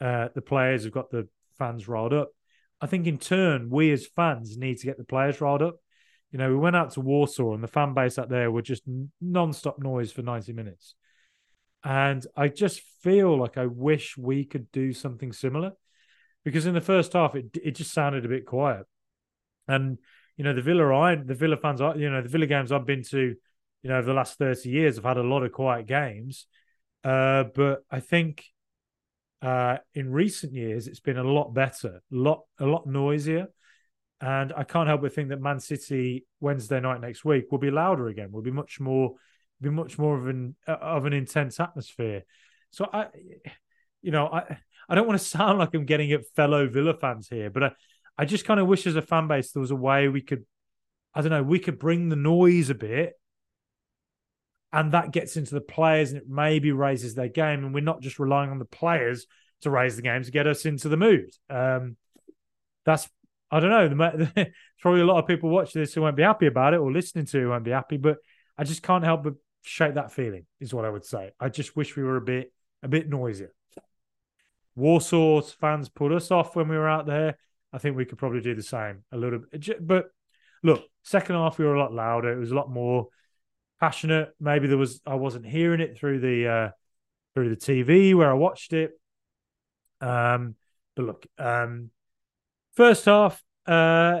uh, 0.00 0.28
the 0.34 0.42
players 0.42 0.84
have 0.84 0.92
got 0.92 1.10
the 1.10 1.28
fans 1.58 1.88
riled 1.88 2.12
up. 2.12 2.30
I 2.80 2.86
think 2.86 3.06
in 3.06 3.18
turn, 3.18 3.70
we 3.70 3.90
as 3.92 4.06
fans 4.06 4.56
need 4.56 4.78
to 4.78 4.86
get 4.86 4.98
the 4.98 5.04
players 5.04 5.40
riled 5.40 5.62
up. 5.62 5.76
You 6.30 6.38
know, 6.38 6.50
we 6.50 6.56
went 6.56 6.76
out 6.76 6.92
to 6.92 7.00
Warsaw 7.00 7.54
and 7.54 7.62
the 7.62 7.68
fan 7.68 7.94
base 7.94 8.18
out 8.18 8.28
there 8.28 8.50
were 8.50 8.62
just 8.62 8.82
non-stop 9.20 9.78
noise 9.78 10.12
for 10.12 10.22
90 10.22 10.52
minutes. 10.52 10.94
And 11.82 12.24
I 12.36 12.48
just 12.48 12.82
feel 13.02 13.38
like 13.38 13.56
I 13.56 13.66
wish 13.66 14.16
we 14.16 14.44
could 14.44 14.70
do 14.70 14.92
something 14.92 15.32
similar 15.32 15.72
because 16.48 16.64
in 16.64 16.72
the 16.72 16.80
first 16.80 17.12
half 17.12 17.34
it 17.34 17.56
it 17.62 17.72
just 17.72 17.92
sounded 17.92 18.24
a 18.24 18.28
bit 18.28 18.46
quiet. 18.46 18.86
And 19.66 19.98
you 20.38 20.44
know 20.44 20.54
the 20.54 20.62
Villa 20.62 20.96
I 20.96 21.14
the 21.16 21.34
Villa 21.34 21.58
fans 21.58 21.82
I 21.82 21.94
you 21.94 22.10
know 22.10 22.22
the 22.22 22.28
Villa 22.30 22.46
games 22.46 22.72
I've 22.72 22.86
been 22.86 23.02
to 23.10 23.34
you 23.82 23.90
know 23.90 23.98
over 23.98 24.06
the 24.06 24.14
last 24.14 24.38
30 24.38 24.70
years 24.70 24.96
I've 24.96 25.04
had 25.04 25.18
a 25.18 25.22
lot 25.22 25.42
of 25.42 25.52
quiet 25.52 25.86
games. 25.86 26.46
Uh, 27.04 27.44
but 27.54 27.84
I 27.90 28.00
think 28.00 28.46
uh, 29.42 29.76
in 29.92 30.10
recent 30.10 30.54
years 30.54 30.88
it's 30.88 31.00
been 31.00 31.18
a 31.18 31.22
lot 31.22 31.52
better, 31.52 32.00
a 32.10 32.16
lot 32.16 32.44
a 32.58 32.64
lot 32.64 32.86
noisier. 32.86 33.48
And 34.20 34.52
I 34.56 34.64
can't 34.64 34.88
help 34.88 35.02
but 35.02 35.12
think 35.12 35.28
that 35.28 35.40
Man 35.40 35.60
City 35.60 36.26
Wednesday 36.40 36.80
night 36.80 37.02
next 37.02 37.24
week 37.24 37.52
will 37.52 37.58
be 37.58 37.70
louder 37.70 38.08
again. 38.08 38.32
Will 38.32 38.42
be 38.42 38.50
much 38.50 38.80
more, 38.80 39.14
be 39.60 39.70
much 39.70 39.98
more 39.98 40.16
of 40.16 40.26
an 40.26 40.56
of 40.66 41.04
an 41.04 41.12
intense 41.12 41.60
atmosphere. 41.60 42.24
So 42.70 42.88
I, 42.92 43.08
you 44.02 44.10
know, 44.10 44.26
I 44.26 44.58
I 44.88 44.94
don't 44.94 45.06
want 45.06 45.20
to 45.20 45.26
sound 45.36 45.58
like 45.58 45.74
I'm 45.74 45.84
getting 45.84 46.12
at 46.12 46.26
fellow 46.34 46.68
Villa 46.68 46.94
fans 46.94 47.28
here, 47.28 47.50
but 47.50 47.62
I, 47.62 47.70
I 48.16 48.24
just 48.24 48.44
kind 48.44 48.60
of 48.60 48.66
wish 48.66 48.86
as 48.86 48.96
a 48.96 49.02
fan 49.02 49.28
base 49.28 49.52
there 49.52 49.60
was 49.60 49.70
a 49.70 49.76
way 49.76 50.08
we 50.08 50.22
could, 50.22 50.44
I 51.14 51.20
don't 51.20 51.30
know, 51.30 51.42
we 51.42 51.58
could 51.58 51.78
bring 51.78 52.08
the 52.08 52.16
noise 52.16 52.70
a 52.70 52.74
bit 52.74 53.14
and 54.72 54.92
that 54.92 55.12
gets 55.12 55.36
into 55.36 55.54
the 55.54 55.60
players 55.60 56.10
and 56.10 56.22
it 56.22 56.28
maybe 56.28 56.72
raises 56.72 57.14
their 57.14 57.28
game 57.28 57.64
and 57.64 57.72
we're 57.72 57.80
not 57.80 58.02
just 58.02 58.18
relying 58.18 58.50
on 58.50 58.58
the 58.58 58.64
players 58.64 59.26
to 59.62 59.70
raise 59.70 59.96
the 59.96 60.02
game 60.02 60.22
to 60.22 60.30
get 60.30 60.46
us 60.46 60.66
into 60.66 60.88
the 60.88 60.96
mood. 60.96 61.30
Um, 61.48 61.96
that's 62.84 63.08
I 63.50 63.60
don't 63.60 63.70
know. 63.70 64.26
Probably 64.80 65.00
a 65.00 65.06
lot 65.06 65.18
of 65.18 65.26
people 65.26 65.48
watching 65.48 65.80
this 65.80 65.94
who 65.94 66.02
won't 66.02 66.16
be 66.16 66.22
happy 66.22 66.46
about 66.46 66.74
it 66.74 66.80
or 66.80 66.92
listening 66.92 67.24
to 67.26 67.40
who 67.40 67.48
won't 67.48 67.64
be 67.64 67.70
happy, 67.70 67.96
but 67.96 68.18
I 68.58 68.64
just 68.64 68.82
can't 68.82 69.04
help 69.04 69.24
but 69.24 69.34
shake 69.62 69.94
that 69.94 70.12
feeling. 70.12 70.44
Is 70.60 70.74
what 70.74 70.84
I 70.84 70.90
would 70.90 71.06
say. 71.06 71.30
I 71.40 71.48
just 71.48 71.74
wish 71.74 71.96
we 71.96 72.02
were 72.02 72.16
a 72.16 72.22
bit 72.22 72.52
a 72.82 72.88
bit 72.88 73.08
noisier. 73.08 73.54
Warsaw 74.78 75.42
fans 75.42 75.88
put 75.88 76.12
us 76.12 76.30
off 76.30 76.54
when 76.54 76.68
we 76.68 76.76
were 76.76 76.88
out 76.88 77.06
there. 77.06 77.36
I 77.72 77.78
think 77.78 77.96
we 77.96 78.04
could 78.04 78.18
probably 78.18 78.40
do 78.40 78.54
the 78.54 78.62
same 78.62 79.04
a 79.12 79.16
little 79.16 79.40
bit. 79.40 79.86
But 79.86 80.06
look, 80.62 80.84
second 81.02 81.34
half 81.34 81.58
we 81.58 81.64
were 81.64 81.74
a 81.74 81.80
lot 81.80 81.92
louder. 81.92 82.32
It 82.32 82.38
was 82.38 82.52
a 82.52 82.54
lot 82.54 82.70
more 82.70 83.08
passionate. 83.80 84.30
Maybe 84.40 84.68
there 84.68 84.78
was 84.78 85.00
I 85.04 85.16
wasn't 85.16 85.46
hearing 85.46 85.80
it 85.80 85.98
through 85.98 86.20
the 86.20 86.48
uh, 86.48 86.70
through 87.34 87.50
the 87.50 87.56
TV 87.56 88.14
where 88.14 88.30
I 88.30 88.34
watched 88.34 88.72
it. 88.72 88.92
Um, 90.00 90.54
but 90.94 91.04
look, 91.04 91.26
um, 91.38 91.90
first 92.76 93.04
half, 93.04 93.42
uh, 93.66 94.20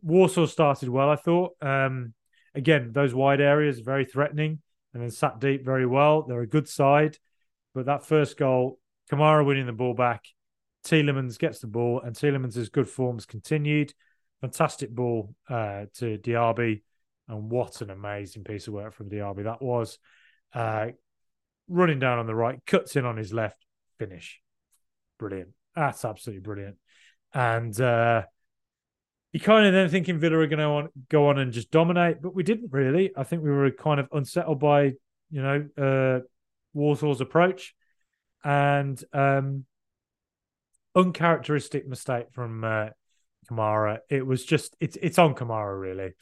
Warsaw 0.00 0.46
started 0.46 0.88
well. 0.88 1.10
I 1.10 1.16
thought. 1.16 1.56
Um, 1.60 2.14
again, 2.54 2.92
those 2.92 3.14
wide 3.14 3.40
areas 3.40 3.80
very 3.80 4.04
threatening, 4.04 4.60
and 4.94 5.02
then 5.02 5.10
sat 5.10 5.40
deep 5.40 5.64
very 5.64 5.86
well. 5.86 6.22
They're 6.22 6.40
a 6.40 6.46
good 6.46 6.68
side. 6.68 7.18
But 7.74 7.86
that 7.86 8.04
first 8.04 8.36
goal, 8.36 8.78
Kamara 9.10 9.44
winning 9.44 9.66
the 9.66 9.72
ball 9.72 9.94
back, 9.94 10.24
Tielemans 10.84 11.38
gets 11.38 11.60
the 11.60 11.66
ball, 11.66 12.00
and 12.00 12.14
Tielemans' 12.14 12.70
good 12.70 12.88
forms 12.88 13.26
continued. 13.26 13.92
Fantastic 14.40 14.90
ball 14.90 15.34
uh, 15.48 15.84
to 15.94 16.18
Diaby, 16.18 16.82
and 17.28 17.50
what 17.50 17.80
an 17.82 17.90
amazing 17.90 18.44
piece 18.44 18.66
of 18.66 18.74
work 18.74 18.94
from 18.94 19.10
Diaby 19.10 19.44
that 19.44 19.62
was. 19.62 19.98
Uh, 20.54 20.88
running 21.68 21.98
down 21.98 22.18
on 22.18 22.26
the 22.26 22.34
right, 22.34 22.58
cuts 22.66 22.96
in 22.96 23.04
on 23.04 23.16
his 23.16 23.32
left, 23.32 23.64
finish. 23.98 24.40
Brilliant. 25.18 25.50
That's 25.76 26.04
absolutely 26.04 26.40
brilliant. 26.40 26.76
And 27.32 27.78
uh, 27.80 28.24
you 29.32 29.40
kind 29.40 29.66
of 29.66 29.72
then 29.72 29.88
thinking 29.88 30.18
Villa 30.18 30.38
are 30.38 30.46
going 30.46 30.58
to 30.58 30.90
go 31.08 31.28
on 31.28 31.38
and 31.38 31.52
just 31.52 31.70
dominate, 31.70 32.20
but 32.20 32.34
we 32.34 32.42
didn't 32.42 32.72
really. 32.72 33.12
I 33.16 33.22
think 33.22 33.42
we 33.42 33.50
were 33.50 33.70
kind 33.70 34.00
of 34.00 34.08
unsettled 34.12 34.58
by, 34.58 34.94
you 35.30 35.42
know, 35.42 35.68
uh, 35.78 36.20
Warsaw's 36.74 37.20
approach, 37.20 37.74
and 38.44 39.02
um, 39.12 39.64
uncharacteristic 40.94 41.86
mistake 41.86 42.26
from 42.32 42.64
uh, 42.64 42.88
Kamara. 43.50 43.98
It 44.08 44.26
was 44.26 44.44
just 44.44 44.76
it's 44.80 44.96
it's 45.00 45.18
on 45.18 45.34
Kamara 45.34 45.78
really. 45.78 46.12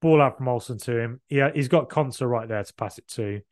Ball 0.00 0.22
out 0.22 0.38
from 0.38 0.48
Olsen 0.48 0.78
to 0.78 0.98
him. 0.98 1.20
Yeah, 1.28 1.50
he's 1.54 1.68
got 1.68 1.90
Konsa 1.90 2.26
right 2.28 2.48
there 2.48 2.64
to 2.64 2.74
pass 2.74 2.96
it 2.98 3.06
to. 3.08 3.42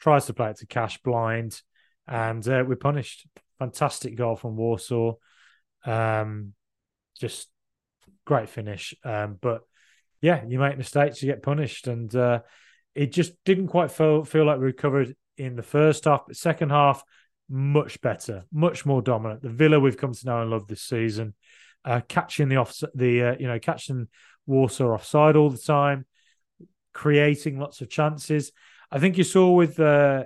Tries 0.00 0.26
to 0.26 0.34
play 0.34 0.50
it 0.50 0.56
to 0.58 0.66
Cash 0.66 1.02
blind, 1.02 1.60
and 2.08 2.46
uh, 2.48 2.64
we're 2.66 2.76
punished. 2.76 3.26
Fantastic 3.58 4.16
goal 4.16 4.36
from 4.36 4.56
Warsaw. 4.56 5.14
Um, 5.84 6.54
just 7.20 7.48
great 8.24 8.48
finish. 8.48 8.94
Um, 9.04 9.38
but 9.40 9.62
yeah, 10.20 10.42
you 10.46 10.58
make 10.58 10.78
mistakes, 10.78 11.22
you 11.22 11.30
get 11.30 11.42
punished, 11.42 11.88
and 11.88 12.14
uh, 12.14 12.40
it 12.94 13.12
just 13.12 13.32
didn't 13.44 13.68
quite 13.68 13.90
feel 13.90 14.24
feel 14.24 14.46
like 14.46 14.58
we 14.58 14.66
recovered 14.66 15.14
in 15.36 15.56
the 15.56 15.62
first 15.62 16.04
half. 16.04 16.26
But 16.26 16.36
second 16.36 16.70
half, 16.70 17.02
much 17.48 18.00
better, 18.00 18.44
much 18.52 18.86
more 18.86 19.02
dominant. 19.02 19.42
The 19.42 19.50
Villa 19.50 19.78
we've 19.78 19.96
come 19.96 20.14
to 20.14 20.26
know 20.26 20.42
and 20.42 20.50
love 20.50 20.66
this 20.66 20.82
season, 20.82 21.34
uh, 21.84 22.00
catching 22.08 22.48
the 22.48 22.56
off 22.56 22.80
the 22.94 23.22
uh, 23.22 23.36
you 23.38 23.46
know 23.46 23.58
catching 23.58 24.08
Warsaw 24.46 24.94
offside 24.94 25.36
all 25.36 25.50
the 25.50 25.58
time, 25.58 26.06
creating 26.92 27.58
lots 27.58 27.80
of 27.80 27.90
chances. 27.90 28.52
I 28.90 28.98
think 28.98 29.18
you 29.18 29.24
saw 29.24 29.50
with 29.52 29.80
uh, 29.80 30.24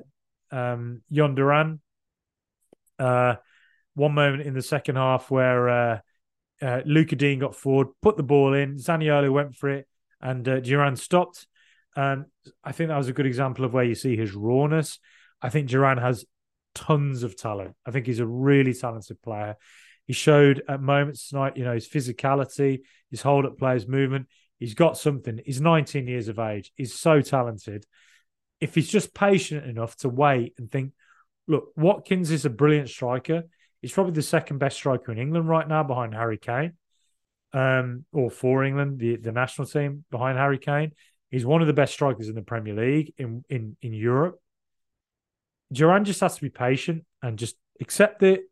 um, 0.50 1.02
Jhon 1.12 1.34
Duran, 1.34 1.80
uh, 2.98 3.36
one 3.94 4.14
moment 4.14 4.42
in 4.42 4.54
the 4.54 4.62
second 4.62 4.96
half 4.96 5.30
where 5.30 5.68
uh, 5.68 5.98
uh, 6.62 6.80
Lucas 6.84 7.18
Digne 7.18 7.40
got 7.40 7.54
forward, 7.54 7.88
put 8.02 8.16
the 8.16 8.22
ball 8.22 8.54
in, 8.54 8.76
Zaniolo 8.76 9.32
went 9.32 9.54
for 9.54 9.70
it, 9.70 9.86
and 10.20 10.48
uh, 10.48 10.60
Duran 10.60 10.96
stopped. 10.96 11.46
And 11.96 12.26
I 12.62 12.72
think 12.72 12.88
that 12.88 12.98
was 12.98 13.08
a 13.08 13.14
good 13.14 13.26
example 13.26 13.64
of 13.64 13.72
where 13.72 13.84
you 13.84 13.94
see 13.94 14.16
his 14.16 14.34
rawness. 14.34 14.98
I 15.40 15.48
think 15.48 15.68
Duran 15.68 15.98
has 15.98 16.26
tons 16.74 17.22
of 17.22 17.36
talent. 17.36 17.74
I 17.86 17.90
think 17.90 18.06
he's 18.06 18.20
a 18.20 18.26
really 18.26 18.74
talented 18.74 19.20
player. 19.22 19.56
He 20.06 20.12
showed 20.12 20.62
at 20.68 20.80
moments 20.80 21.30
tonight, 21.30 21.56
you 21.56 21.64
know, 21.64 21.72
his 21.72 21.88
physicality, 21.88 22.80
his 23.10 23.22
hold 23.22 23.46
up 23.46 23.58
play, 23.58 23.74
his 23.74 23.88
movement. 23.88 24.28
He's 24.60 24.74
got 24.74 24.96
something. 24.96 25.40
He's 25.44 25.60
19 25.60 26.06
years 26.06 26.28
of 26.28 26.38
age. 26.38 26.70
He's 26.76 26.94
so 26.94 27.20
talented. 27.22 27.86
If 28.60 28.74
he's 28.74 28.88
just 28.88 29.14
patient 29.14 29.66
enough 29.66 29.96
to 29.98 30.08
wait 30.08 30.54
and 30.58 30.70
think, 30.70 30.92
look, 31.48 31.72
Watkins 31.76 32.30
is 32.30 32.44
a 32.44 32.50
brilliant 32.50 32.88
striker. 32.88 33.44
He's 33.82 33.92
probably 33.92 34.12
the 34.12 34.22
second 34.22 34.58
best 34.58 34.76
striker 34.76 35.12
in 35.12 35.18
England 35.18 35.48
right 35.48 35.66
now 35.66 35.82
behind 35.82 36.14
Harry 36.14 36.38
Kane, 36.38 36.74
um, 37.52 38.04
or 38.12 38.30
for 38.30 38.64
England, 38.64 38.98
the, 38.98 39.16
the 39.16 39.32
national 39.32 39.66
team 39.66 40.04
behind 40.10 40.38
Harry 40.38 40.58
Kane. 40.58 40.92
He's 41.30 41.46
one 41.46 41.60
of 41.60 41.66
the 41.66 41.72
best 41.72 41.92
strikers 41.92 42.28
in 42.28 42.34
the 42.34 42.42
Premier 42.42 42.74
League 42.74 43.12
in 43.18 43.44
in 43.48 43.76
in 43.82 43.92
Europe. 43.92 44.40
Duran 45.72 46.04
just 46.04 46.20
has 46.20 46.36
to 46.36 46.42
be 46.42 46.50
patient 46.50 47.04
and 47.22 47.38
just 47.38 47.56
accept 47.80 48.22
it, 48.22 48.42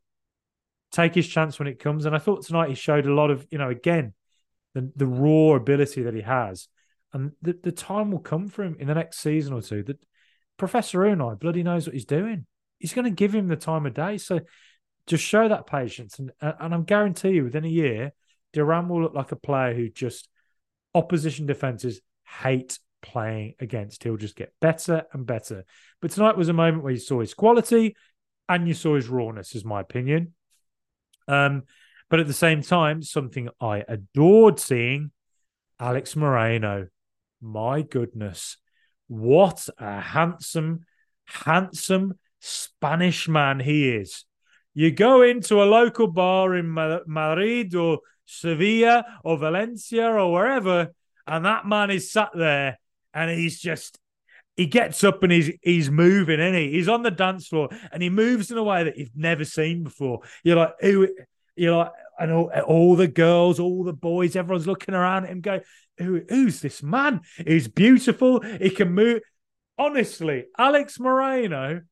take 0.91 1.15
his 1.15 1.29
chance 1.29 1.59
when 1.59 1.69
it 1.69 1.79
comes. 1.79 2.07
And 2.07 2.15
I 2.15 2.19
thought 2.19 2.45
tonight 2.45 2.71
he 2.71 2.75
showed 2.75 3.07
a 3.07 3.15
lot 3.15 3.31
of, 3.31 3.47
you 3.51 3.59
know, 3.59 3.71
again, 3.71 4.15
the, 4.75 4.91
the 4.97 5.07
raw 5.07 5.55
ability 5.55 6.03
that 6.03 6.15
he 6.15 6.23
has. 6.23 6.69
And 7.13 7.33
the, 7.41 7.57
the 7.63 7.73
time 7.73 8.11
will 8.11 8.19
come 8.19 8.49
for 8.49 8.65
him 8.65 8.77
in 8.81 8.89
the 8.89 8.95
next 8.95 9.21
season 9.21 9.53
or 9.53 9.63
two 9.63 9.85
that 9.85 10.05
Professor 10.57 10.99
Unai 10.99 11.39
bloody 11.39 11.63
knows 11.63 11.87
what 11.87 11.95
he's 11.95 12.05
doing. 12.05 12.47
He's 12.81 12.93
going 12.93 13.05
to 13.05 13.11
give 13.11 13.33
him 13.33 13.47
the 13.47 13.57
time 13.57 13.87
of 13.87 13.95
day. 13.95 14.19
So 14.19 14.41
just 15.07 15.23
show 15.23 15.49
that 15.49 15.69
patience. 15.69 16.19
And, 16.19 16.33
and 16.41 16.75
I'm 16.75 16.85
guarantee 16.85 17.31
you, 17.31 17.45
within 17.45 17.65
a 17.65 17.69
year, 17.69 18.13
Duran 18.53 18.89
will 18.89 19.03
look 19.03 19.15
like 19.15 19.31
a 19.31 19.37
player 19.37 19.75
who 19.75 19.89
just 19.89 20.29
opposition 20.95 21.47
defenses 21.47 22.01
hate 22.27 22.79
playing 23.03 23.55
against. 23.61 24.03
He'll 24.03 24.17
just 24.17 24.37
get 24.37 24.53
better 24.61 25.05
and 25.13 25.27
better. 25.27 25.65
But 26.01 26.11
tonight 26.11 26.37
was 26.37 26.49
a 26.49 26.55
moment 26.55 26.83
where 26.83 26.93
you 26.93 26.99
saw 26.99 27.21
his 27.21 27.35
quality 27.35 27.97
and 28.49 28.67
you 28.67 28.75
saw 28.75 28.97
his 28.97 29.09
rawness, 29.09 29.55
is 29.55 29.65
my 29.65 29.81
opinion. 29.81 30.35
Um, 31.29 31.65
but 32.11 32.21
at 32.21 32.27
the 32.27 32.33
same 32.33 32.63
time, 32.63 33.03
something 33.03 33.49
I 33.61 33.85
adored 33.87 34.61
seeing 34.61 35.11
Alex 35.81 36.17
Moreno. 36.17 36.89
My 37.41 37.83
goodness, 37.83 38.57
what 39.07 39.69
a 39.79 40.01
handsome, 40.01 40.81
handsome 41.27 42.19
Spanish 42.41 43.29
man 43.29 43.61
he 43.61 43.91
is. 43.91 44.25
You 44.75 44.91
go 44.91 45.23
into 45.23 45.63
a 45.63 45.65
local 45.65 46.09
bar 46.09 46.55
in 46.55 46.73
Madrid 46.73 47.75
or 47.75 48.01
Sevilla 48.27 49.05
or 49.23 49.39
Valencia 49.39 50.11
or 50.11 50.33
wherever, 50.33 50.93
and 51.27 51.45
that 51.45 51.67
man 51.67 51.91
is 51.91 52.11
sat 52.11 52.31
there 52.35 52.79
and 53.13 53.31
he's 53.31 53.61
just 53.61 53.99
he 54.57 54.67
gets 54.67 55.03
up 55.03 55.23
and 55.23 55.33
he's 55.33 55.51
he's 55.63 55.91
moving, 55.91 56.41
and 56.41 56.55
he? 56.55 56.73
He's 56.73 56.89
on 56.89 57.03
the 57.03 57.11
dance 57.11 57.49
floor 57.49 57.69
and 57.93 58.03
he 58.03 58.11
moves 58.11 58.51
in 58.51 58.59
a 58.59 58.63
way 58.63 58.85
that 58.85 58.97
you've 58.97 59.17
never 59.17 59.45
seen 59.45 59.83
before. 59.83 60.21
You're 60.43 60.57
like, 60.57 60.75
who 60.81 61.09
you're 61.57 61.77
like, 61.77 61.93
and 62.19 62.33
all, 62.33 62.51
all 62.67 62.97
the 62.97 63.09
girls, 63.09 63.59
all 63.59 63.85
the 63.85 63.93
boys, 63.93 64.37
everyone's 64.37 64.67
looking 64.67 64.95
around 64.95 65.25
at 65.25 65.31
him, 65.31 65.41
going, 65.41 65.63
Who, 65.99 66.23
who's 66.29 66.61
this 66.61 66.83
man? 66.83 67.21
He's 67.45 67.69
beautiful. 67.69 68.41
He 68.41 68.71
can 68.71 68.93
move. 68.93 69.23
Honestly, 69.77 70.45
Alex 70.57 71.01
Moreno, 71.01 71.83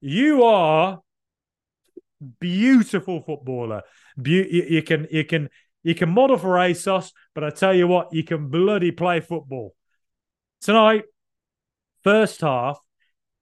you 0.00 0.44
are 0.44 1.00
beautiful 2.40 3.22
footballer. 3.22 3.82
Be- 4.20 4.48
you, 4.50 4.62
you 4.68 4.82
can 4.82 5.06
you 5.10 5.24
can 5.24 5.48
you 5.86 5.94
can 5.94 6.08
model 6.08 6.36
for 6.36 6.56
ASOS, 6.56 7.12
but 7.32 7.44
I 7.44 7.50
tell 7.50 7.72
you 7.72 7.86
what, 7.86 8.12
you 8.12 8.24
can 8.24 8.48
bloody 8.48 8.90
play 8.90 9.20
football. 9.20 9.72
Tonight, 10.60 11.04
first 12.02 12.40
half, 12.40 12.80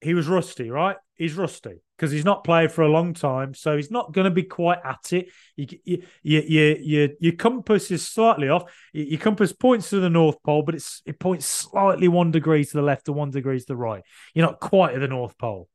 he 0.02 0.12
was 0.12 0.28
rusty, 0.28 0.68
right? 0.68 0.98
He's 1.14 1.32
rusty 1.32 1.80
because 1.96 2.12
he's 2.12 2.26
not 2.26 2.44
played 2.44 2.70
for 2.70 2.82
a 2.82 2.90
long 2.90 3.14
time, 3.14 3.54
so 3.54 3.76
he's 3.76 3.90
not 3.90 4.12
going 4.12 4.26
to 4.26 4.30
be 4.30 4.42
quite 4.42 4.80
at 4.84 5.10
it. 5.14 5.28
You, 5.56 5.66
you, 5.84 6.02
you, 6.22 6.76
you, 6.82 7.16
your 7.18 7.32
compass 7.32 7.90
is 7.90 8.06
slightly 8.06 8.50
off. 8.50 8.70
Your 8.92 9.20
compass 9.20 9.54
points 9.54 9.88
to 9.88 10.00
the 10.00 10.10
North 10.10 10.42
Pole, 10.42 10.64
but 10.64 10.74
it's 10.74 11.00
it 11.06 11.18
points 11.18 11.46
slightly 11.46 12.08
one 12.08 12.30
degree 12.30 12.62
to 12.62 12.72
the 12.74 12.82
left 12.82 13.08
or 13.08 13.12
one 13.12 13.30
degree 13.30 13.58
to 13.58 13.66
the 13.66 13.74
right. 13.74 14.02
You're 14.34 14.44
not 14.44 14.60
quite 14.60 14.92
at 14.92 15.00
the 15.00 15.08
North 15.08 15.38
Pole. 15.38 15.70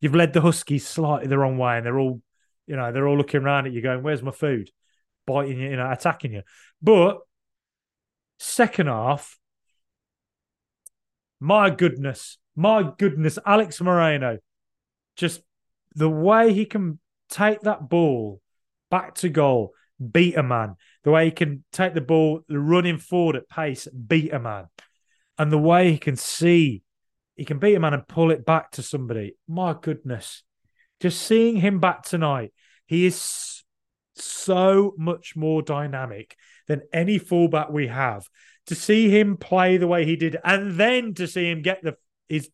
You've 0.00 0.14
led 0.14 0.32
the 0.32 0.40
Huskies 0.40 0.86
slightly 0.86 1.28
the 1.28 1.36
wrong 1.36 1.58
way, 1.58 1.76
and 1.76 1.84
they're 1.84 1.98
all, 1.98 2.22
you 2.66 2.76
know, 2.76 2.92
they're 2.92 3.06
all 3.06 3.18
looking 3.18 3.42
around 3.42 3.66
at 3.66 3.74
you, 3.74 3.82
going, 3.82 4.02
"Where's 4.02 4.22
my 4.22 4.30
food?" 4.30 4.70
Biting 5.26 5.58
you, 5.58 5.70
you 5.70 5.76
know, 5.76 5.90
attacking 5.90 6.32
you. 6.32 6.42
But 6.82 7.18
second 8.38 8.86
half, 8.88 9.38
my 11.40 11.70
goodness, 11.70 12.38
my 12.56 12.90
goodness, 12.98 13.38
Alex 13.44 13.80
Moreno, 13.80 14.38
just 15.16 15.40
the 15.94 16.10
way 16.10 16.52
he 16.52 16.64
can 16.64 16.98
take 17.28 17.60
that 17.62 17.88
ball 17.88 18.40
back 18.90 19.14
to 19.16 19.28
goal, 19.28 19.72
beat 20.12 20.36
a 20.36 20.42
man, 20.42 20.76
the 21.02 21.10
way 21.10 21.26
he 21.26 21.30
can 21.30 21.64
take 21.72 21.94
the 21.94 22.00
ball 22.00 22.40
running 22.48 22.98
forward 22.98 23.36
at 23.36 23.48
pace, 23.48 23.86
beat 23.88 24.32
a 24.32 24.38
man, 24.38 24.66
and 25.38 25.50
the 25.50 25.58
way 25.58 25.90
he 25.90 25.98
can 25.98 26.16
see, 26.16 26.82
he 27.36 27.44
can 27.44 27.58
beat 27.58 27.74
a 27.74 27.80
man 27.80 27.94
and 27.94 28.06
pull 28.06 28.30
it 28.30 28.46
back 28.46 28.70
to 28.72 28.82
somebody. 28.82 29.36
My 29.48 29.74
goodness, 29.80 30.42
just 31.00 31.22
seeing 31.22 31.56
him 31.56 31.80
back 31.80 32.04
tonight, 32.04 32.52
he 32.86 33.06
is 33.06 33.53
so 34.14 34.94
much 34.96 35.36
more 35.36 35.62
dynamic 35.62 36.36
than 36.66 36.82
any 36.92 37.18
fullback 37.18 37.70
we 37.70 37.88
have. 37.88 38.28
To 38.68 38.74
see 38.74 39.10
him 39.10 39.36
play 39.36 39.76
the 39.76 39.86
way 39.86 40.06
he 40.06 40.16
did, 40.16 40.38
and 40.42 40.78
then 40.78 41.12
to 41.14 41.26
see 41.26 41.50
him 41.50 41.60
get 41.60 41.82
the 41.82 41.96
his 42.28 42.48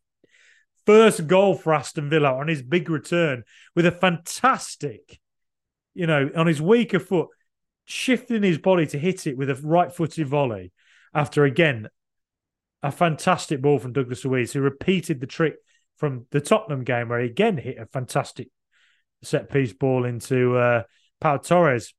first 0.85 1.29
goal 1.29 1.55
for 1.55 1.73
Aston 1.73 2.11
Villa 2.11 2.35
on 2.35 2.49
his 2.49 2.63
big 2.63 2.91
return 2.91 3.45
with 3.77 3.87
a 3.87 3.93
fantastic, 3.93 5.21
you 5.95 6.09
know, 6.09 6.29
on 6.35 6.49
his 6.49 6.61
weaker 6.61 6.99
foot, 6.99 7.29
shifting 7.85 8.43
his 8.43 8.59
body 8.59 8.87
to 8.87 8.99
hit 8.99 9.27
it 9.29 9.37
with 9.37 9.51
a 9.51 9.55
right-footed 9.55 10.27
volley 10.27 10.73
after 11.15 11.45
again 11.45 11.89
a 12.83 12.91
fantastic 12.91 13.61
ball 13.61 13.79
from 13.79 13.93
Douglas 13.93 14.25
Luiz, 14.25 14.53
who 14.53 14.61
repeated 14.61 15.21
the 15.21 15.27
trick 15.27 15.55
from 15.97 16.27
the 16.31 16.41
Tottenham 16.41 16.83
game 16.83 17.09
where 17.09 17.21
he 17.21 17.27
again 17.27 17.57
hit 17.57 17.79
a 17.79 17.87
fantastic 17.87 18.49
set 19.23 19.51
piece 19.51 19.73
ball 19.73 20.05
into 20.05 20.57
uh, 20.57 20.83
Pau 21.21 21.37
Torres. 21.37 21.95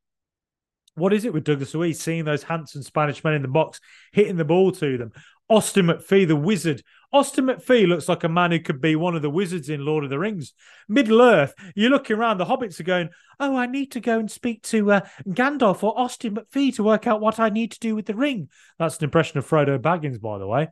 What 0.95 1.13
is 1.13 1.23
it 1.23 1.33
with 1.33 1.45
Douglas 1.45 1.73
Luiz 1.73 1.99
seeing 1.99 2.25
those 2.25 2.43
handsome 2.43 2.83
Spanish 2.83 3.23
men 3.23 3.33
in 3.33 3.41
the 3.41 3.47
box 3.47 3.79
hitting 4.11 4.35
the 4.35 4.45
ball 4.45 4.71
to 4.73 4.97
them? 4.97 5.11
Austin 5.51 5.87
McPhee, 5.87 6.27
the 6.27 6.35
wizard. 6.35 6.81
Austin 7.11 7.45
McPhee 7.45 7.85
looks 7.87 8.07
like 8.07 8.23
a 8.23 8.29
man 8.29 8.51
who 8.51 8.59
could 8.59 8.79
be 8.79 8.95
one 8.95 9.15
of 9.15 9.21
the 9.21 9.29
wizards 9.29 9.69
in 9.69 9.85
Lord 9.85 10.05
of 10.05 10.09
the 10.09 10.17
Rings. 10.17 10.53
Middle 10.87 11.21
Earth, 11.21 11.53
you're 11.75 11.89
looking 11.89 12.15
around, 12.15 12.37
the 12.37 12.45
hobbits 12.45 12.79
are 12.79 12.83
going, 12.83 13.09
Oh, 13.37 13.57
I 13.57 13.65
need 13.65 13.91
to 13.91 13.99
go 13.99 14.17
and 14.17 14.31
speak 14.31 14.63
to 14.63 14.91
uh, 14.91 15.01
Gandalf 15.27 15.83
or 15.83 15.97
Austin 15.99 16.35
McPhee 16.35 16.73
to 16.75 16.83
work 16.83 17.07
out 17.07 17.19
what 17.19 17.39
I 17.39 17.49
need 17.49 17.71
to 17.71 17.79
do 17.79 17.95
with 17.95 18.05
the 18.05 18.15
ring. 18.15 18.47
That's 18.79 18.97
an 18.97 19.03
impression 19.03 19.39
of 19.39 19.47
Frodo 19.47 19.77
Baggins, 19.77 20.21
by 20.21 20.37
the 20.37 20.47
way. 20.47 20.69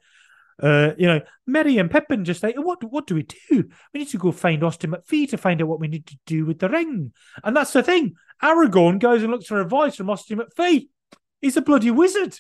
Uh, 0.62 0.92
you 0.98 1.08
know, 1.08 1.22
Merry 1.48 1.78
and 1.78 1.90
Pippin 1.90 2.26
just 2.26 2.42
say, 2.42 2.54
what, 2.58 2.84
what 2.84 3.08
do 3.08 3.16
we 3.16 3.24
do? 3.24 3.70
We 3.94 4.00
need 4.00 4.10
to 4.10 4.18
go 4.18 4.32
find 4.32 4.64
Austin 4.64 4.92
McPhee 4.92 5.30
to 5.30 5.38
find 5.38 5.62
out 5.62 5.68
what 5.68 5.80
we 5.80 5.88
need 5.88 6.06
to 6.08 6.18
do 6.26 6.46
with 6.46 6.60
the 6.60 6.70
ring. 6.70 7.14
And 7.44 7.56
that's 7.56 7.74
the 7.74 7.84
thing. 7.84 8.16
Aragorn 8.44 9.00
goes 9.00 9.24
and 9.24 9.32
looks 9.32 9.46
for 9.46 9.62
advice 9.62 9.96
from 9.96 10.10
Austin 10.10 10.40
McPhee. 10.40 10.90
He's 11.42 11.58
a 11.58 11.62
bloody 11.62 11.92
wizard. 11.92 12.40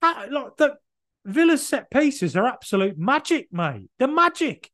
Uh, 0.00 0.26
like 0.30 0.56
the 0.56 0.76
Villa's 1.24 1.66
set 1.66 1.90
pieces 1.90 2.36
are 2.36 2.46
absolute 2.46 2.96
magic, 2.96 3.48
mate. 3.52 3.90
They're 3.98 4.08
magic. 4.08 4.70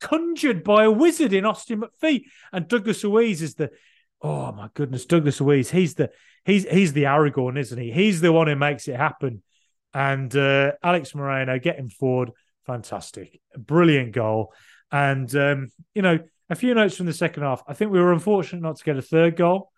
conjured 0.00 0.62
by 0.62 0.84
a 0.84 0.90
wizard 0.90 1.32
in 1.32 1.44
Austin 1.44 1.82
McPhee. 1.82 2.24
And 2.52 2.68
Douglas 2.68 3.04
Luiz 3.04 3.42
is 3.42 3.54
the 3.54 3.70
oh 4.22 4.52
my 4.52 4.68
goodness, 4.74 5.06
Douglas 5.06 5.40
Luiz. 5.40 5.70
He's 5.70 5.94
the 5.94 6.10
he's 6.44 6.64
he's 6.68 6.92
the 6.92 7.04
Aragorn, 7.04 7.58
isn't 7.58 7.78
he? 7.78 7.90
He's 7.90 8.20
the 8.20 8.32
one 8.32 8.46
who 8.46 8.56
makes 8.56 8.88
it 8.88 8.96
happen. 8.96 9.42
And 9.96 10.36
uh, 10.36 10.72
Alex 10.82 11.14
Moreno 11.14 11.58
getting 11.58 11.88
forward, 11.88 12.32
fantastic, 12.66 13.40
brilliant 13.56 14.12
goal. 14.12 14.52
And 14.92 15.34
um, 15.34 15.70
you 15.94 16.02
know, 16.02 16.18
a 16.50 16.54
few 16.54 16.74
notes 16.74 16.98
from 16.98 17.06
the 17.06 17.14
second 17.14 17.44
half. 17.44 17.62
I 17.66 17.72
think 17.72 17.90
we 17.90 17.98
were 17.98 18.12
unfortunate 18.12 18.60
not 18.60 18.76
to 18.76 18.84
get 18.84 18.98
a 18.98 19.02
third 19.02 19.36
goal. 19.36 19.72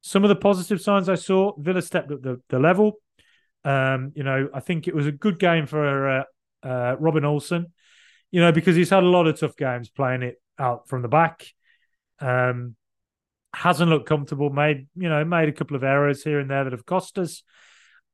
Some 0.00 0.24
of 0.24 0.30
the 0.30 0.36
positive 0.36 0.80
signs 0.80 1.10
I 1.10 1.16
saw, 1.16 1.52
Villa 1.58 1.82
stepped 1.82 2.10
up 2.10 2.22
the, 2.22 2.40
the 2.48 2.58
level. 2.58 2.94
Um, 3.62 4.12
you 4.14 4.24
know, 4.24 4.48
I 4.54 4.60
think 4.60 4.88
it 4.88 4.94
was 4.94 5.06
a 5.06 5.12
good 5.12 5.38
game 5.38 5.66
for 5.66 6.08
uh, 6.08 6.24
uh, 6.62 6.96
Robin 6.98 7.26
Olsen. 7.26 7.66
You 8.30 8.40
know, 8.40 8.52
because 8.52 8.76
he's 8.76 8.88
had 8.88 9.02
a 9.02 9.08
lot 9.08 9.26
of 9.26 9.38
tough 9.38 9.56
games 9.56 9.90
playing 9.90 10.22
it 10.22 10.40
out 10.58 10.88
from 10.88 11.02
the 11.02 11.08
back. 11.08 11.44
Um, 12.18 12.76
hasn't 13.52 13.90
looked 13.90 14.08
comfortable. 14.08 14.48
Made 14.48 14.88
you 14.96 15.10
know 15.10 15.22
made 15.22 15.50
a 15.50 15.52
couple 15.52 15.76
of 15.76 15.84
errors 15.84 16.22
here 16.22 16.40
and 16.40 16.48
there 16.48 16.64
that 16.64 16.72
have 16.72 16.86
cost 16.86 17.18
us. 17.18 17.42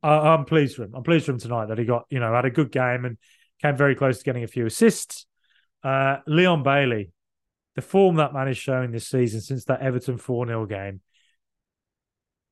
Uh, 0.06 0.20
I'm 0.20 0.44
pleased 0.44 0.76
for 0.76 0.84
him. 0.84 0.92
I'm 0.94 1.02
pleased 1.02 1.26
for 1.26 1.32
him 1.32 1.40
tonight 1.40 1.66
that 1.66 1.78
he 1.78 1.84
got 1.84 2.04
you 2.10 2.20
know 2.20 2.32
had 2.32 2.44
a 2.44 2.50
good 2.50 2.70
game 2.70 3.04
and 3.04 3.18
came 3.60 3.76
very 3.76 3.96
close 3.96 4.18
to 4.18 4.24
getting 4.24 4.44
a 4.44 4.46
few 4.48 4.64
assists. 4.64 5.26
Uh, 5.82 6.18
Leon 6.28 6.62
Bailey, 6.62 7.10
the 7.74 7.82
form 7.82 8.16
that 8.16 8.32
man 8.32 8.46
is 8.46 8.56
showing 8.56 8.92
this 8.92 9.08
season 9.08 9.40
since 9.40 9.64
that 9.64 9.80
Everton 9.80 10.16
4 10.16 10.46
0 10.46 10.66
game. 10.66 11.00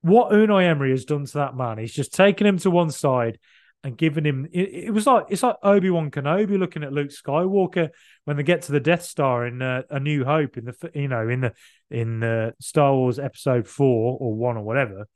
What 0.03 0.33
Unai 0.33 0.65
Emery 0.65 0.91
has 0.91 1.05
done 1.05 1.27
to 1.27 1.33
that 1.35 1.57
man, 1.57 1.79
he's 1.79 1.95
just 1.95 2.13
taken 2.13 2.45
him 2.45 2.59
to 2.59 2.73
one 2.73 2.91
side 2.91 3.39
and 3.85 3.97
given 3.97 4.27
him. 4.27 4.49
It, 4.53 4.87
it 4.87 4.91
was 4.91 5.07
like 5.07 5.27
it's 5.29 5.45
like 5.45 5.55
Obi 5.63 5.91
Wan 5.91 6.11
Kenobi 6.11 6.59
looking 6.59 6.83
at 6.83 6.93
Luke 6.93 7.11
Skywalker 7.11 7.91
when 8.25 8.37
they 8.37 8.43
get 8.43 8.63
to 8.63 8.73
the 8.73 8.81
Death 8.81 9.05
Star 9.05 9.47
in 9.47 9.63
uh, 9.63 9.83
A 9.91 10.01
New 10.01 10.25
Hope 10.25 10.57
in 10.57 10.65
the 10.65 10.91
you 10.93 11.07
know 11.07 11.29
in 11.29 11.43
the 11.43 11.53
in 11.89 12.19
the 12.19 12.55
Star 12.61 12.93
Wars 12.93 13.21
Episode 13.21 13.69
Four 13.69 14.19
or 14.21 14.35
one 14.35 14.57
or 14.57 14.65
whatever, 14.65 15.07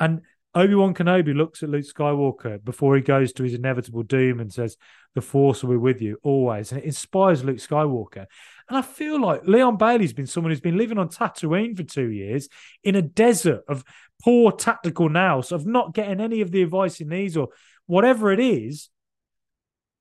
and 0.00 0.22
Obi 0.54 0.74
Wan 0.74 0.94
Kenobi 0.94 1.34
looks 1.34 1.62
at 1.62 1.68
Luke 1.68 1.84
Skywalker 1.84 2.62
before 2.64 2.96
he 2.96 3.02
goes 3.02 3.32
to 3.34 3.42
his 3.42 3.54
inevitable 3.54 4.02
doom 4.02 4.40
and 4.40 4.52
says, 4.52 4.76
"The 5.14 5.20
Force 5.20 5.62
will 5.62 5.72
be 5.72 5.76
with 5.76 6.00
you 6.00 6.18
always," 6.22 6.72
and 6.72 6.80
it 6.80 6.86
inspires 6.86 7.44
Luke 7.44 7.58
Skywalker. 7.58 8.26
And 8.68 8.78
I 8.78 8.82
feel 8.82 9.20
like 9.20 9.46
Leon 9.46 9.76
Bailey's 9.76 10.14
been 10.14 10.26
someone 10.26 10.50
who's 10.50 10.60
been 10.60 10.78
living 10.78 10.98
on 10.98 11.10
Tatooine 11.10 11.76
for 11.76 11.82
two 11.82 12.08
years 12.08 12.48
in 12.82 12.96
a 12.96 13.02
desert 13.02 13.62
of 13.68 13.84
poor 14.24 14.50
tactical 14.50 15.08
nous, 15.08 15.52
of 15.52 15.66
not 15.66 15.94
getting 15.94 16.20
any 16.20 16.40
of 16.40 16.50
the 16.50 16.62
advice 16.62 16.96
he 16.96 17.04
needs 17.04 17.36
or 17.36 17.48
whatever 17.86 18.32
it 18.32 18.40
is. 18.40 18.88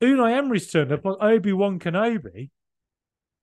Unai 0.01 0.31
Emery's 0.31 0.71
turned 0.71 0.91
up 0.91 1.03
like 1.03 1.17
Obi 1.19 1.51
Wan 1.51 1.77
Kenobi, 1.79 2.51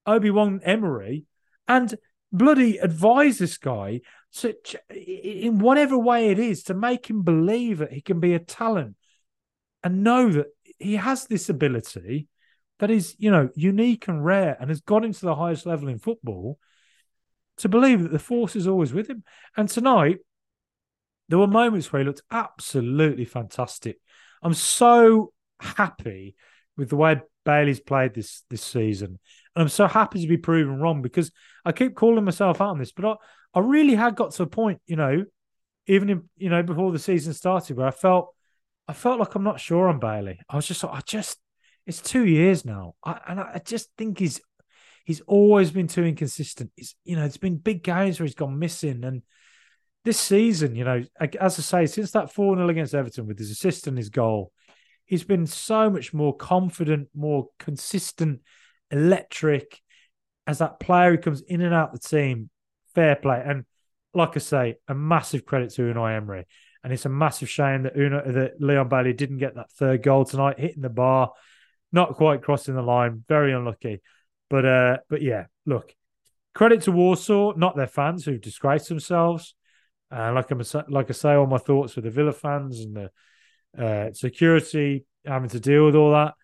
Obi 0.07 0.31
Wan 0.31 0.61
Emery, 0.65 1.27
and 1.69 1.95
bloody 2.33 2.79
advise 2.79 3.39
this 3.39 3.59
guy 3.59 4.01
to, 4.35 4.55
in 4.91 5.59
whatever 5.59 5.97
way 5.97 6.31
it 6.31 6.39
is 6.39 6.65
to 6.65 6.75
make 6.75 7.09
him 7.09 7.23
believe 7.23 7.79
that 7.79 7.93
he 7.93 8.01
can 8.01 8.21
be 8.21 8.35
a 8.35 8.39
talent 8.39 8.97
and 9.83 10.03
know 10.03 10.31
that 10.31 10.47
he 10.79 10.97
has 10.97 11.27
this 11.27 11.49
ability 11.49 12.29
that 12.81 12.91
is, 12.91 13.15
you 13.19 13.31
know, 13.31 13.49
unique 13.55 14.09
and 14.09 14.25
rare 14.25 14.57
and 14.61 14.71
has 14.71 14.81
got 14.81 15.05
into 15.05 15.25
the 15.25 15.37
highest 15.37 15.67
level 15.67 15.89
in 15.89 15.99
football 15.99 16.59
to 17.59 17.69
believe 17.69 18.03
that 18.03 18.11
the 18.11 18.19
force 18.19 18.57
is 18.57 18.67
always 18.67 18.93
with 18.93 19.09
him. 19.09 19.23
And 19.57 19.69
tonight, 19.69 20.19
there 21.29 21.39
were 21.39 21.47
moments 21.47 21.93
where 21.93 22.01
he 22.03 22.07
looked 22.07 22.23
absolutely 22.31 23.25
fantastic. 23.25 23.99
I'm 24.43 24.55
so 24.55 25.33
happy 25.61 26.35
with 26.77 26.91
the 26.91 26.97
way 26.97 27.21
Bailey's 27.45 27.81
played 27.81 28.15
this 28.15 28.43
this 28.51 28.63
season. 28.63 29.19
And 29.55 29.63
I'm 29.63 29.69
so 29.69 29.87
happy 29.87 30.21
to 30.21 30.29
be 30.29 30.37
proven 30.37 30.81
wrong 30.81 31.03
because 31.03 31.31
I 31.65 31.73
keep 31.73 31.95
calling 31.95 32.25
myself 32.25 32.61
out 32.61 32.71
on 32.71 32.79
this, 32.79 32.93
but 32.93 33.19
I, 33.55 33.59
I 33.59 33.63
really 33.63 33.95
had 33.95 34.17
got 34.17 34.33
to 34.33 34.43
a 34.43 34.47
point, 34.47 34.81
you 34.87 34.97
know, 34.97 35.25
even 35.87 36.11
in, 36.11 36.29
you 36.37 36.49
know, 36.51 36.63
before 36.63 36.93
the 36.93 36.99
season 36.99 37.35
started 37.35 37.77
where 37.77 37.87
I 37.87 37.93
felt 37.93 38.35
I 38.87 38.93
felt 38.93 39.19
like 39.19 39.35
I'm 39.35 39.45
not 39.45 39.61
sure 39.61 39.89
on 39.89 39.99
Bailey. 39.99 40.39
I 40.49 40.57
was 40.57 40.67
just 40.67 40.85
like, 40.85 40.95
I 40.95 41.01
just 41.07 41.39
it's 41.87 42.01
two 42.01 42.25
years 42.25 42.65
now. 42.65 42.95
I, 43.05 43.21
and 43.29 43.41
I 43.41 43.61
just 43.65 43.91
think 43.97 44.19
he's 44.19 44.41
he's 45.05 45.21
always 45.23 45.71
been 45.71 45.89
too 45.89 46.05
inconsistent. 46.05 46.71
He's 46.77 46.95
you 47.05 47.17
know, 47.17 47.25
it's 47.25 47.37
been 47.37 47.57
big 47.57 47.83
games 47.83 48.19
where 48.19 48.27
he's 48.27 48.35
gone 48.35 48.59
missing. 48.59 49.05
And 49.05 49.23
this 50.05 50.19
season, 50.19 50.77
you 50.77 50.85
know, 50.85 51.03
as 51.19 51.59
I 51.59 51.63
say, 51.63 51.87
since 51.87 52.11
that 52.13 52.33
4 52.33 52.57
0 52.57 52.69
against 52.69 52.95
Everton 52.95 53.27
with 53.27 53.39
his 53.39 53.51
assist 53.51 53.87
and 53.87 53.97
his 53.97 54.11
goal, 54.11 54.53
he's 55.07 55.25
been 55.25 55.47
so 55.47 55.91
much 55.91 56.13
more 56.13 56.37
confident, 56.37 57.09
more 57.15 57.49
consistent, 57.59 58.41
electric 58.91 59.81
as 60.47 60.59
that 60.59 60.79
player 60.79 61.13
who 61.13 61.19
comes 61.19 61.41
in 61.43 61.63
and 61.63 61.75
out 61.75 61.93
the 61.93 61.99
team. 61.99 62.51
Fair 62.95 63.17
play. 63.17 63.43
And 63.45 63.65
like 64.13 64.37
I 64.37 64.41
say, 64.41 64.77
a 64.89 64.95
massive 64.95 65.45
credit 65.45 65.71
to 65.75 65.83
Unai 65.83 66.17
Emery. 66.17 66.47
And 66.83 66.93
it's 66.93 67.07
a 67.07 67.11
massive 67.11 67.49
shame 67.49 67.85
that 67.85 67.97
Una, 67.97 68.31
that 68.31 68.61
Leon 68.61 68.89
Bailey 68.89 69.15
didn't 69.15 69.39
get 69.39 69.55
that 69.55 69.71
third 69.73 70.03
goal 70.03 70.25
tonight, 70.25 70.61
hitting 70.61 70.83
the 70.83 70.91
bar, 70.91 71.33
not 71.93 72.15
quite 72.15 72.43
crossing 72.43 72.75
the 72.75 72.83
line. 72.83 73.25
Very 73.27 73.53
unlucky. 73.53 74.03
But 74.51 74.67
uh, 74.67 74.97
but 75.09 75.23
yeah, 75.23 75.47
look, 75.65 75.95
credit 76.55 76.83
to 76.83 76.93
Warsaw, 76.93 77.55
not 77.57 77.77
their 77.77 77.87
fans 77.87 78.25
who've 78.25 78.41
disgraced 78.41 78.89
themselves. 78.89 79.55
Uh, 80.11 80.33
like 80.33 80.51
I'm 80.51 80.63
like 80.89 81.09
I 81.09 81.13
say, 81.13 81.33
all 81.33 81.47
my 81.47 81.59
thoughts 81.59 81.97
with 81.97 82.05
the 82.05 82.11
Villa 82.11 82.33
fans 82.33 82.81
and 82.81 82.97
the 82.97 83.83
uh, 83.83 84.13
security 84.13 85.07
having 85.25 85.49
to 85.49 85.61
deal 85.61 85.87
with 85.87 85.95
all 85.95 86.13
that. 86.13 86.35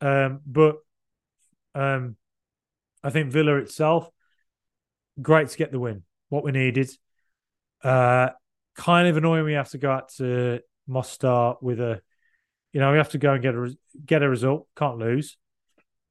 Um, 0.00 0.40
but 0.46 0.76
um, 1.74 2.16
I 3.04 3.10
think 3.10 3.30
Villa 3.30 3.56
itself, 3.56 4.08
great 5.20 5.48
to 5.48 5.56
get 5.56 5.72
the 5.72 5.80
win. 5.80 6.02
What 6.28 6.44
we 6.44 6.52
needed. 6.52 6.90
Uh, 7.82 8.30
kind 8.76 9.08
of 9.08 9.16
annoying. 9.16 9.44
We 9.44 9.54
have 9.54 9.70
to 9.70 9.78
go 9.78 9.90
out 9.90 10.10
to 10.16 10.60
Mostar 10.86 11.56
with 11.60 11.80
a, 11.80 12.00
you 12.72 12.80
know, 12.80 12.90
we 12.92 12.98
have 12.98 13.10
to 13.10 13.18
go 13.18 13.34
and 13.34 13.42
get 13.42 13.54
a 13.54 13.76
get 14.04 14.22
a 14.22 14.28
result. 14.28 14.66
Can't 14.76 14.98
lose. 14.98 15.36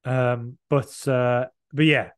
Um, 0.04 0.58
but 0.68 1.08
uh, 1.08 1.46
but 1.72 1.84
yeah, 1.84 2.10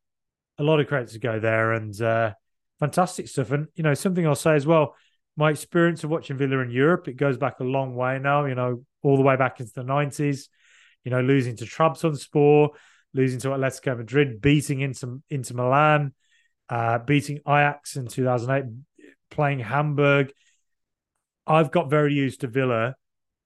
a 0.59 0.63
lot 0.63 0.81
of 0.81 0.87
credit 0.87 1.11
to 1.11 1.19
go 1.19 1.41
there 1.41 1.73
and 1.73 1.99
uh, 2.01 2.35
fantastic 2.81 3.29
stuff. 3.29 3.53
And 3.53 3.69
you 3.75 3.83
know, 3.83 3.95
something 3.95 4.27
I'll 4.27 4.35
say 4.35 4.55
as 4.55 4.67
well 4.67 4.95
my 5.37 5.51
experience 5.51 6.05
of 6.05 6.11
watching 6.11 6.37
Villa 6.37 6.59
in 6.59 6.71
Europe, 6.71 7.09
it 7.09 7.17
goes 7.17 7.37
back 7.37 7.61
a 7.61 7.65
long 7.65 7.95
way 7.95 8.19
now, 8.19 8.45
you 8.45 8.55
know, 8.55 8.85
all 9.03 9.17
the 9.17 9.23
way 9.23 9.37
back 9.37 9.61
into 9.61 9.73
the 9.75 9.83
90s, 9.83 10.49
you 11.03 11.11
know, 11.11 11.21
losing 11.21 11.57
to 11.57 11.65
Trabzonspor, 11.65 12.71
losing 13.13 13.41
to 13.41 13.49
Atletico 13.49 13.97
Madrid, 13.97 14.41
beating 14.41 14.81
into, 14.81 15.23
Inter 15.31 15.55
Milan, 15.55 16.15
uh, 16.69 16.99
beating 16.99 17.41
Ajax 17.47 17.97
in 17.97 18.07
2008, 18.07 18.71
playing 19.31 19.61
Hamburg. 19.61 20.33
I've 21.47 21.71
got 21.71 21.91
very 21.91 22.15
used 22.15 22.41
to 22.41 22.47
Villa 22.47 22.97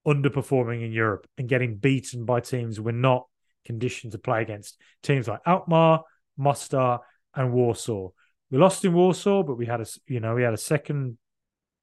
underperforming 0.07 0.85
in 0.85 0.92
Europe 0.92 1.26
and 1.37 1.48
getting 1.48 1.76
beaten 1.76 2.24
by 2.24 2.40
teams 2.40 2.81
we're 2.81 2.92
not 2.92 3.26
conditioned 3.64 4.12
to 4.12 4.18
play 4.18 4.42
against. 4.42 4.78
Teams 5.02 5.28
like 5.28 5.40
Alkmaar, 5.46 6.04
Mostar, 6.37 7.00
and 7.35 7.52
Warsaw. 7.52 8.11
We 8.50 8.59
lost 8.59 8.85
in 8.85 8.94
Warsaw, 8.94 9.42
but 9.42 9.59
we 9.59 9.66
had 9.66 9.81
a 9.81 9.87
you 10.07 10.20
know 10.20 10.35
we 10.35 10.42
had 10.42 10.54
a 10.54 10.59
second 10.59 11.18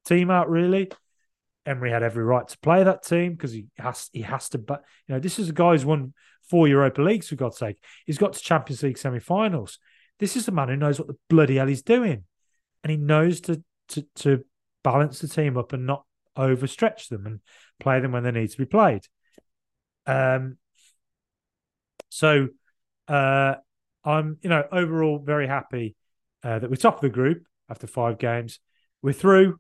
team 0.06 0.32
out 0.32 0.50
really. 0.50 0.92
Emery 1.66 1.92
had 1.92 2.04
every 2.04 2.24
right 2.24 2.48
to 2.48 2.58
play 2.60 2.84
that 2.84 3.04
team 3.04 3.34
because 3.34 3.52
he 3.52 3.68
has 3.78 4.10
he 4.14 4.22
has 4.22 4.50
to. 4.50 4.58
But 4.58 4.84
you 5.08 5.16
know, 5.16 5.20
this 5.20 5.40
is 5.40 5.50
a 5.50 5.54
guy 5.54 5.72
who's 5.72 5.86
won 5.86 6.14
four 6.50 6.68
Europa 6.68 7.02
Leagues 7.02 7.30
for 7.30 7.36
God's 7.36 7.58
sake. 7.58 7.78
He's 8.06 8.18
got 8.18 8.34
to 8.34 8.40
Champions 8.40 8.84
League 8.84 8.98
semi-finals. 8.98 9.80
This 10.20 10.36
is 10.36 10.48
a 10.48 10.52
man 10.52 10.70
who 10.70 10.76
knows 10.76 11.00
what 11.00 11.08
the 11.08 11.18
bloody 11.30 11.56
hell 11.58 11.68
he's 11.68 11.82
doing, 11.82 12.24
and 12.84 12.92
he 12.92 12.98
knows 12.98 13.42
to 13.42 13.64
to 13.90 14.06
to 14.18 14.46
balance 14.84 15.20
the 15.20 15.28
team 15.28 15.58
up 15.58 15.74
and 15.74 15.86
not 15.86 16.06
overstretch 16.38 17.10
them 17.10 17.26
and 17.26 17.40
play 17.80 18.00
them 18.00 18.12
when 18.12 18.24
they 18.24 18.32
need 18.32 18.52
to 18.52 18.58
be 18.58 18.66
played. 18.66 19.02
Um. 20.06 20.58
So, 22.10 22.50
uh, 23.08 23.56
I'm 24.04 24.38
you 24.42 24.50
know 24.50 24.64
overall 24.72 25.20
very 25.20 25.48
happy 25.48 25.96
uh, 26.44 26.60
that 26.60 26.70
we're 26.70 26.76
top 26.76 26.96
of 26.96 27.02
the 27.02 27.10
group 27.10 27.44
after 27.70 27.88
five 27.88 28.20
games. 28.20 28.60
We're 29.02 29.14
through. 29.14 29.60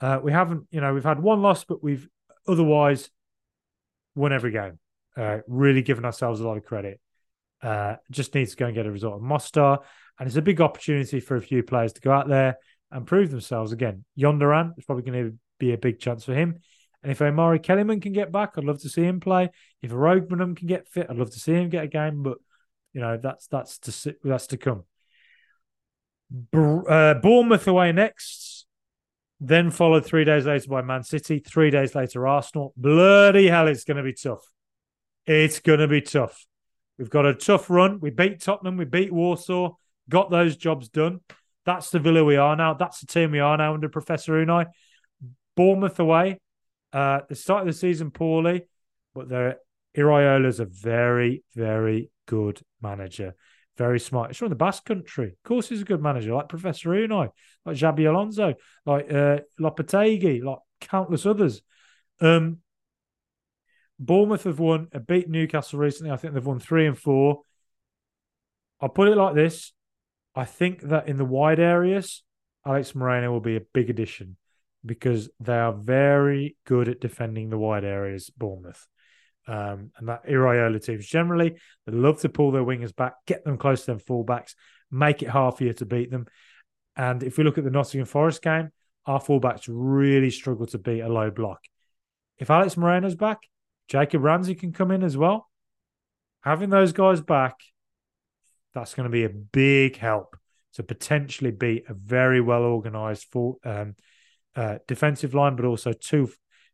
Uh, 0.00 0.20
we 0.22 0.32
haven't, 0.32 0.66
you 0.70 0.80
know, 0.80 0.94
we've 0.94 1.04
had 1.04 1.20
one 1.20 1.42
loss, 1.42 1.64
but 1.64 1.82
we've 1.82 2.08
otherwise 2.48 3.10
won 4.14 4.32
every 4.32 4.50
game. 4.50 4.78
Uh, 5.16 5.38
really 5.46 5.82
given 5.82 6.04
ourselves 6.04 6.40
a 6.40 6.46
lot 6.46 6.56
of 6.56 6.64
credit. 6.64 7.00
Uh, 7.62 7.96
just 8.10 8.34
needs 8.34 8.50
to 8.52 8.56
go 8.56 8.66
and 8.66 8.74
get 8.74 8.86
a 8.86 8.90
result 8.90 9.20
in 9.20 9.26
Mostar. 9.26 9.80
And 10.18 10.26
it's 10.26 10.36
a 10.36 10.42
big 10.42 10.60
opportunity 10.60 11.20
for 11.20 11.36
a 11.36 11.42
few 11.42 11.62
players 11.62 11.92
to 11.94 12.00
go 12.00 12.12
out 12.12 12.28
there 12.28 12.56
and 12.90 13.06
prove 13.06 13.30
themselves 13.30 13.72
again. 13.72 14.04
Jhon 14.18 14.38
Duran 14.38 14.74
is 14.76 14.84
probably 14.84 15.10
going 15.10 15.24
to 15.24 15.38
be 15.58 15.72
a 15.72 15.78
big 15.78 16.00
chance 16.00 16.24
for 16.24 16.34
him. 16.34 16.58
And 17.02 17.10
if 17.10 17.20
Omari 17.20 17.58
Kellyman 17.58 18.00
can 18.00 18.12
get 18.12 18.30
back, 18.30 18.52
I'd 18.56 18.64
love 18.64 18.80
to 18.82 18.88
see 18.88 19.02
him 19.02 19.20
play. 19.20 19.50
If 19.80 19.90
Rogmanum 19.90 20.56
can 20.56 20.68
get 20.68 20.88
fit, 20.88 21.08
I'd 21.08 21.16
love 21.16 21.30
to 21.30 21.40
see 21.40 21.52
him 21.52 21.68
get 21.68 21.84
a 21.84 21.88
game. 21.88 22.22
But 22.22 22.38
you 22.92 23.00
know, 23.00 23.16
that's 23.16 23.46
that's 23.48 23.78
to 23.80 24.16
that's 24.22 24.46
to 24.48 24.56
come. 24.56 24.84
Uh, 26.54 27.14
Bournemouth 27.14 27.66
away 27.66 27.92
next. 27.92 28.66
Then 29.40 29.72
followed 29.72 30.06
three 30.06 30.24
days 30.24 30.46
later 30.46 30.68
by 30.68 30.82
Man 30.82 31.02
City, 31.02 31.40
three 31.40 31.70
days 31.70 31.96
later, 31.96 32.28
Arsenal. 32.28 32.72
Bloody 32.76 33.48
hell, 33.48 33.66
it's 33.66 33.82
going 33.82 33.96
to 33.96 34.04
be 34.04 34.12
tough. 34.12 34.44
It's 35.26 35.58
going 35.58 35.80
to 35.80 35.88
be 35.88 36.00
tough. 36.00 36.46
We've 36.98 37.10
got 37.10 37.26
a 37.26 37.34
tough 37.34 37.70
run. 37.70 38.00
We 38.00 38.10
beat 38.10 38.40
Tottenham. 38.40 38.76
We 38.76 38.84
beat 38.84 39.12
Warsaw. 39.12 39.74
Got 40.08 40.30
those 40.30 40.56
jobs 40.56 40.88
done. 40.88 41.20
That's 41.64 41.90
the 41.90 41.98
Villa 41.98 42.24
we 42.24 42.36
are 42.36 42.56
now. 42.56 42.74
That's 42.74 43.00
the 43.00 43.06
team 43.06 43.30
we 43.30 43.40
are 43.40 43.56
now 43.56 43.74
under 43.74 43.88
Professor 43.88 44.32
Unai. 44.44 44.66
Bournemouth 45.56 45.98
away. 45.98 46.40
Uh, 46.92 47.20
they 47.28 47.34
started 47.34 47.68
the 47.68 47.76
season 47.76 48.10
poorly, 48.10 48.66
but 49.14 49.28
they're 49.28 49.58
Iraola's 49.96 50.60
a 50.60 50.64
very, 50.64 51.44
very 51.54 52.10
good 52.26 52.60
manager. 52.80 53.34
Very 53.76 54.00
smart. 54.00 54.30
He's 54.30 54.38
from 54.38 54.50
the 54.50 54.54
Basque 54.54 54.84
country. 54.84 55.28
Of 55.28 55.42
course, 55.44 55.68
he's 55.68 55.82
a 55.82 55.86
good 55.86 56.02
manager, 56.02 56.34
like 56.34 56.48
Professor 56.48 56.90
Unai, 56.90 57.28
like 57.64 57.76
Xabi 57.76 58.08
Alonso, 58.08 58.54
like 58.84 59.12
uh, 59.12 59.38
Lopetegui, 59.60 60.42
like 60.42 60.58
countless 60.80 61.26
others. 61.26 61.62
Um, 62.20 62.58
Bournemouth 63.98 64.44
have 64.44 64.58
won, 64.58 64.88
a 64.92 65.00
beat 65.00 65.28
Newcastle 65.28 65.78
recently. 65.78 66.10
I 66.10 66.16
think 66.16 66.34
they've 66.34 66.44
won 66.44 66.58
three 66.58 66.86
and 66.86 66.98
four. 66.98 67.42
I'll 68.80 68.88
put 68.88 69.08
it 69.08 69.16
like 69.16 69.34
this: 69.34 69.72
I 70.34 70.44
think 70.44 70.82
that 70.82 71.08
in 71.08 71.18
the 71.18 71.24
wide 71.24 71.60
areas, 71.60 72.22
Alex 72.66 72.94
Moreno 72.94 73.32
will 73.32 73.40
be 73.40 73.56
a 73.56 73.62
big 73.72 73.90
addition 73.90 74.36
because 74.84 75.30
they 75.38 75.56
are 75.56 75.72
very 75.72 76.56
good 76.66 76.88
at 76.88 77.00
defending 77.00 77.50
the 77.50 77.58
wide 77.58 77.84
areas. 77.84 78.30
Bournemouth. 78.30 78.86
Um, 79.46 79.90
and 79.98 80.08
that 80.08 80.26
Iraola 80.26 80.80
teams 80.84 81.04
generally 81.04 81.56
they 81.84 81.92
love 81.92 82.20
to 82.20 82.28
pull 82.28 82.52
their 82.52 82.62
wingers 82.62 82.94
back, 82.94 83.14
get 83.26 83.44
them 83.44 83.58
close 83.58 83.80
to 83.84 83.86
them 83.92 84.00
fullbacks, 84.00 84.54
make 84.88 85.20
it 85.22 85.28
hard 85.28 85.56
for 85.56 85.64
you 85.64 85.72
to 85.74 85.86
beat 85.86 86.12
them. 86.12 86.26
And 86.94 87.22
if 87.22 87.38
we 87.38 87.44
look 87.44 87.58
at 87.58 87.64
the 87.64 87.70
Nottingham 87.70 88.06
Forest 88.06 88.42
game, 88.42 88.70
our 89.06 89.20
fullbacks 89.20 89.64
really 89.68 90.30
struggle 90.30 90.66
to 90.66 90.78
beat 90.78 91.00
a 91.00 91.08
low 91.08 91.30
block. 91.30 91.60
If 92.38 92.50
Alex 92.50 92.76
Moreno's 92.76 93.16
back, 93.16 93.38
Jacob 93.88 94.22
Ramsey 94.22 94.54
can 94.54 94.72
come 94.72 94.90
in 94.90 95.02
as 95.02 95.16
well. 95.16 95.48
Having 96.42 96.70
those 96.70 96.92
guys 96.92 97.20
back, 97.20 97.56
that's 98.74 98.94
going 98.94 99.04
to 99.04 99.10
be 99.10 99.24
a 99.24 99.28
big 99.28 99.96
help 99.96 100.36
to 100.74 100.82
potentially 100.82 101.50
beat 101.50 101.84
a 101.88 101.94
very 101.94 102.40
well 102.40 102.62
organised 102.62 103.28
um, 103.64 103.94
uh, 104.56 104.78
defensive 104.88 105.34
line, 105.34 105.56
but 105.56 105.64
also 105.64 105.92
two 105.92 106.30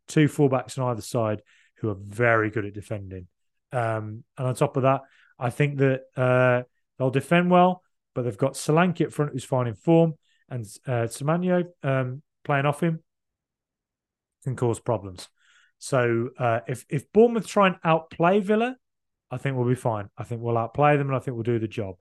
two 0.07 0.27
fullbacks 0.27 0.77
on 0.77 0.89
either 0.89 1.01
side 1.01 1.41
who 1.75 1.89
are 1.89 1.97
very 1.99 2.49
good 2.49 2.65
at 2.65 2.73
defending. 2.73 3.27
Um, 3.71 4.23
and 4.37 4.47
on 4.47 4.55
top 4.55 4.75
of 4.77 4.83
that, 4.83 5.01
I 5.37 5.49
think 5.49 5.77
that 5.77 6.01
uh, 6.17 6.63
they'll 6.97 7.11
defend 7.11 7.51
well, 7.51 7.83
but 8.15 8.23
they've 8.23 8.37
got 8.37 8.53
Solanke 8.53 9.05
up 9.05 9.13
front 9.13 9.33
who's 9.33 9.43
fine 9.43 9.67
in 9.67 9.75
form, 9.75 10.15
and 10.49 10.65
uh, 10.87 11.07
um, 11.83 12.21
playing 12.43 12.65
off 12.65 12.81
him 12.81 13.03
can 14.43 14.55
cause 14.55 14.79
problems. 14.79 15.29
So 15.79 16.29
uh, 16.37 16.59
if 16.67 16.85
if 16.89 17.11
Bournemouth 17.11 17.47
try 17.47 17.67
and 17.67 17.77
outplay 17.83 18.41
Villa, 18.41 18.75
I 19.31 19.37
think 19.37 19.57
we'll 19.57 19.67
be 19.67 19.75
fine. 19.75 20.09
I 20.17 20.23
think 20.23 20.41
we'll 20.41 20.57
outplay 20.57 20.97
them, 20.97 21.07
and 21.07 21.15
I 21.15 21.19
think 21.19 21.35
we'll 21.35 21.43
do 21.43 21.59
the 21.59 21.67
job. 21.67 21.95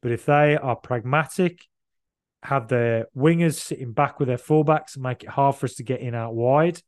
But 0.00 0.12
if 0.12 0.24
they 0.24 0.56
are 0.56 0.74
pragmatic, 0.74 1.66
have 2.42 2.68
their 2.68 3.06
wingers 3.16 3.54
sitting 3.54 3.92
back 3.92 4.18
with 4.18 4.28
their 4.28 4.38
fullbacks, 4.38 4.94
and 4.94 5.02
make 5.02 5.22
it 5.22 5.28
hard 5.28 5.56
for 5.56 5.66
us 5.66 5.74
to 5.74 5.82
get 5.82 6.00
in 6.00 6.14
out 6.14 6.34
wide, 6.34 6.80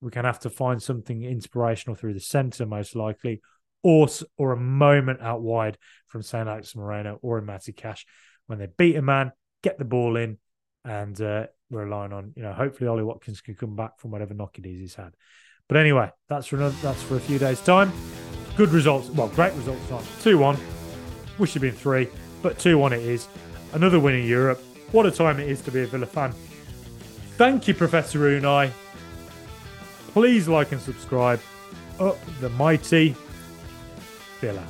we're 0.00 0.10
going 0.10 0.24
to 0.24 0.28
have 0.30 0.40
to 0.40 0.50
find 0.50 0.82
something 0.82 1.22
inspirational 1.22 1.94
through 1.94 2.14
the 2.14 2.20
centre, 2.20 2.66
most 2.66 2.96
likely, 2.96 3.40
or 3.84 4.08
or 4.36 4.52
a 4.52 4.56
moment 4.56 5.22
out 5.22 5.42
wide 5.42 5.78
from 6.08 6.22
Saint 6.22 6.48
Alex 6.48 6.74
Moreno 6.74 7.18
or 7.22 7.38
in 7.38 7.46
Matty 7.46 7.72
Cash 7.72 8.04
when 8.46 8.58
they 8.58 8.68
beat 8.76 8.96
a 8.96 9.02
man, 9.02 9.32
get 9.62 9.78
the 9.78 9.84
ball 9.84 10.16
in, 10.16 10.38
and 10.84 11.18
uh, 11.20 11.46
we're 11.70 11.84
relying 11.84 12.12
on 12.12 12.32
you 12.36 12.42
know 12.42 12.52
hopefully 12.52 12.88
Ollie 12.88 13.04
Watkins 13.04 13.40
can 13.40 13.54
come 13.54 13.76
back 13.76 13.98
from 13.98 14.10
whatever 14.10 14.34
knock 14.34 14.58
it 14.58 14.66
is 14.66 14.80
he's 14.80 14.94
had. 14.94 15.14
But 15.72 15.80
anyway, 15.80 16.10
that's 16.28 16.48
for 16.48 16.56
another, 16.56 16.76
that's 16.82 17.02
for 17.02 17.16
a 17.16 17.20
few 17.20 17.38
days 17.38 17.58
time. 17.62 17.90
Good 18.58 18.68
results, 18.68 19.08
well, 19.08 19.28
great 19.28 19.54
results 19.54 19.82
tonight. 19.86 20.04
Two 20.20 20.36
one. 20.36 20.58
Wish 21.38 21.52
it'd 21.52 21.62
been 21.62 21.72
three, 21.72 22.10
but 22.42 22.58
two 22.58 22.76
one 22.76 22.92
it 22.92 23.00
is. 23.00 23.26
Another 23.72 23.98
win 23.98 24.16
in 24.16 24.26
Europe. 24.26 24.62
What 24.90 25.06
a 25.06 25.10
time 25.10 25.40
it 25.40 25.48
is 25.48 25.62
to 25.62 25.70
be 25.70 25.80
a 25.80 25.86
Villa 25.86 26.04
fan. 26.04 26.32
Thank 27.38 27.68
you, 27.68 27.72
Professor 27.72 28.18
Unai. 28.18 28.70
Please 30.08 30.46
like 30.46 30.72
and 30.72 30.80
subscribe. 30.82 31.40
Up 31.98 32.18
the 32.42 32.50
mighty 32.50 33.16
Villa. 34.42 34.66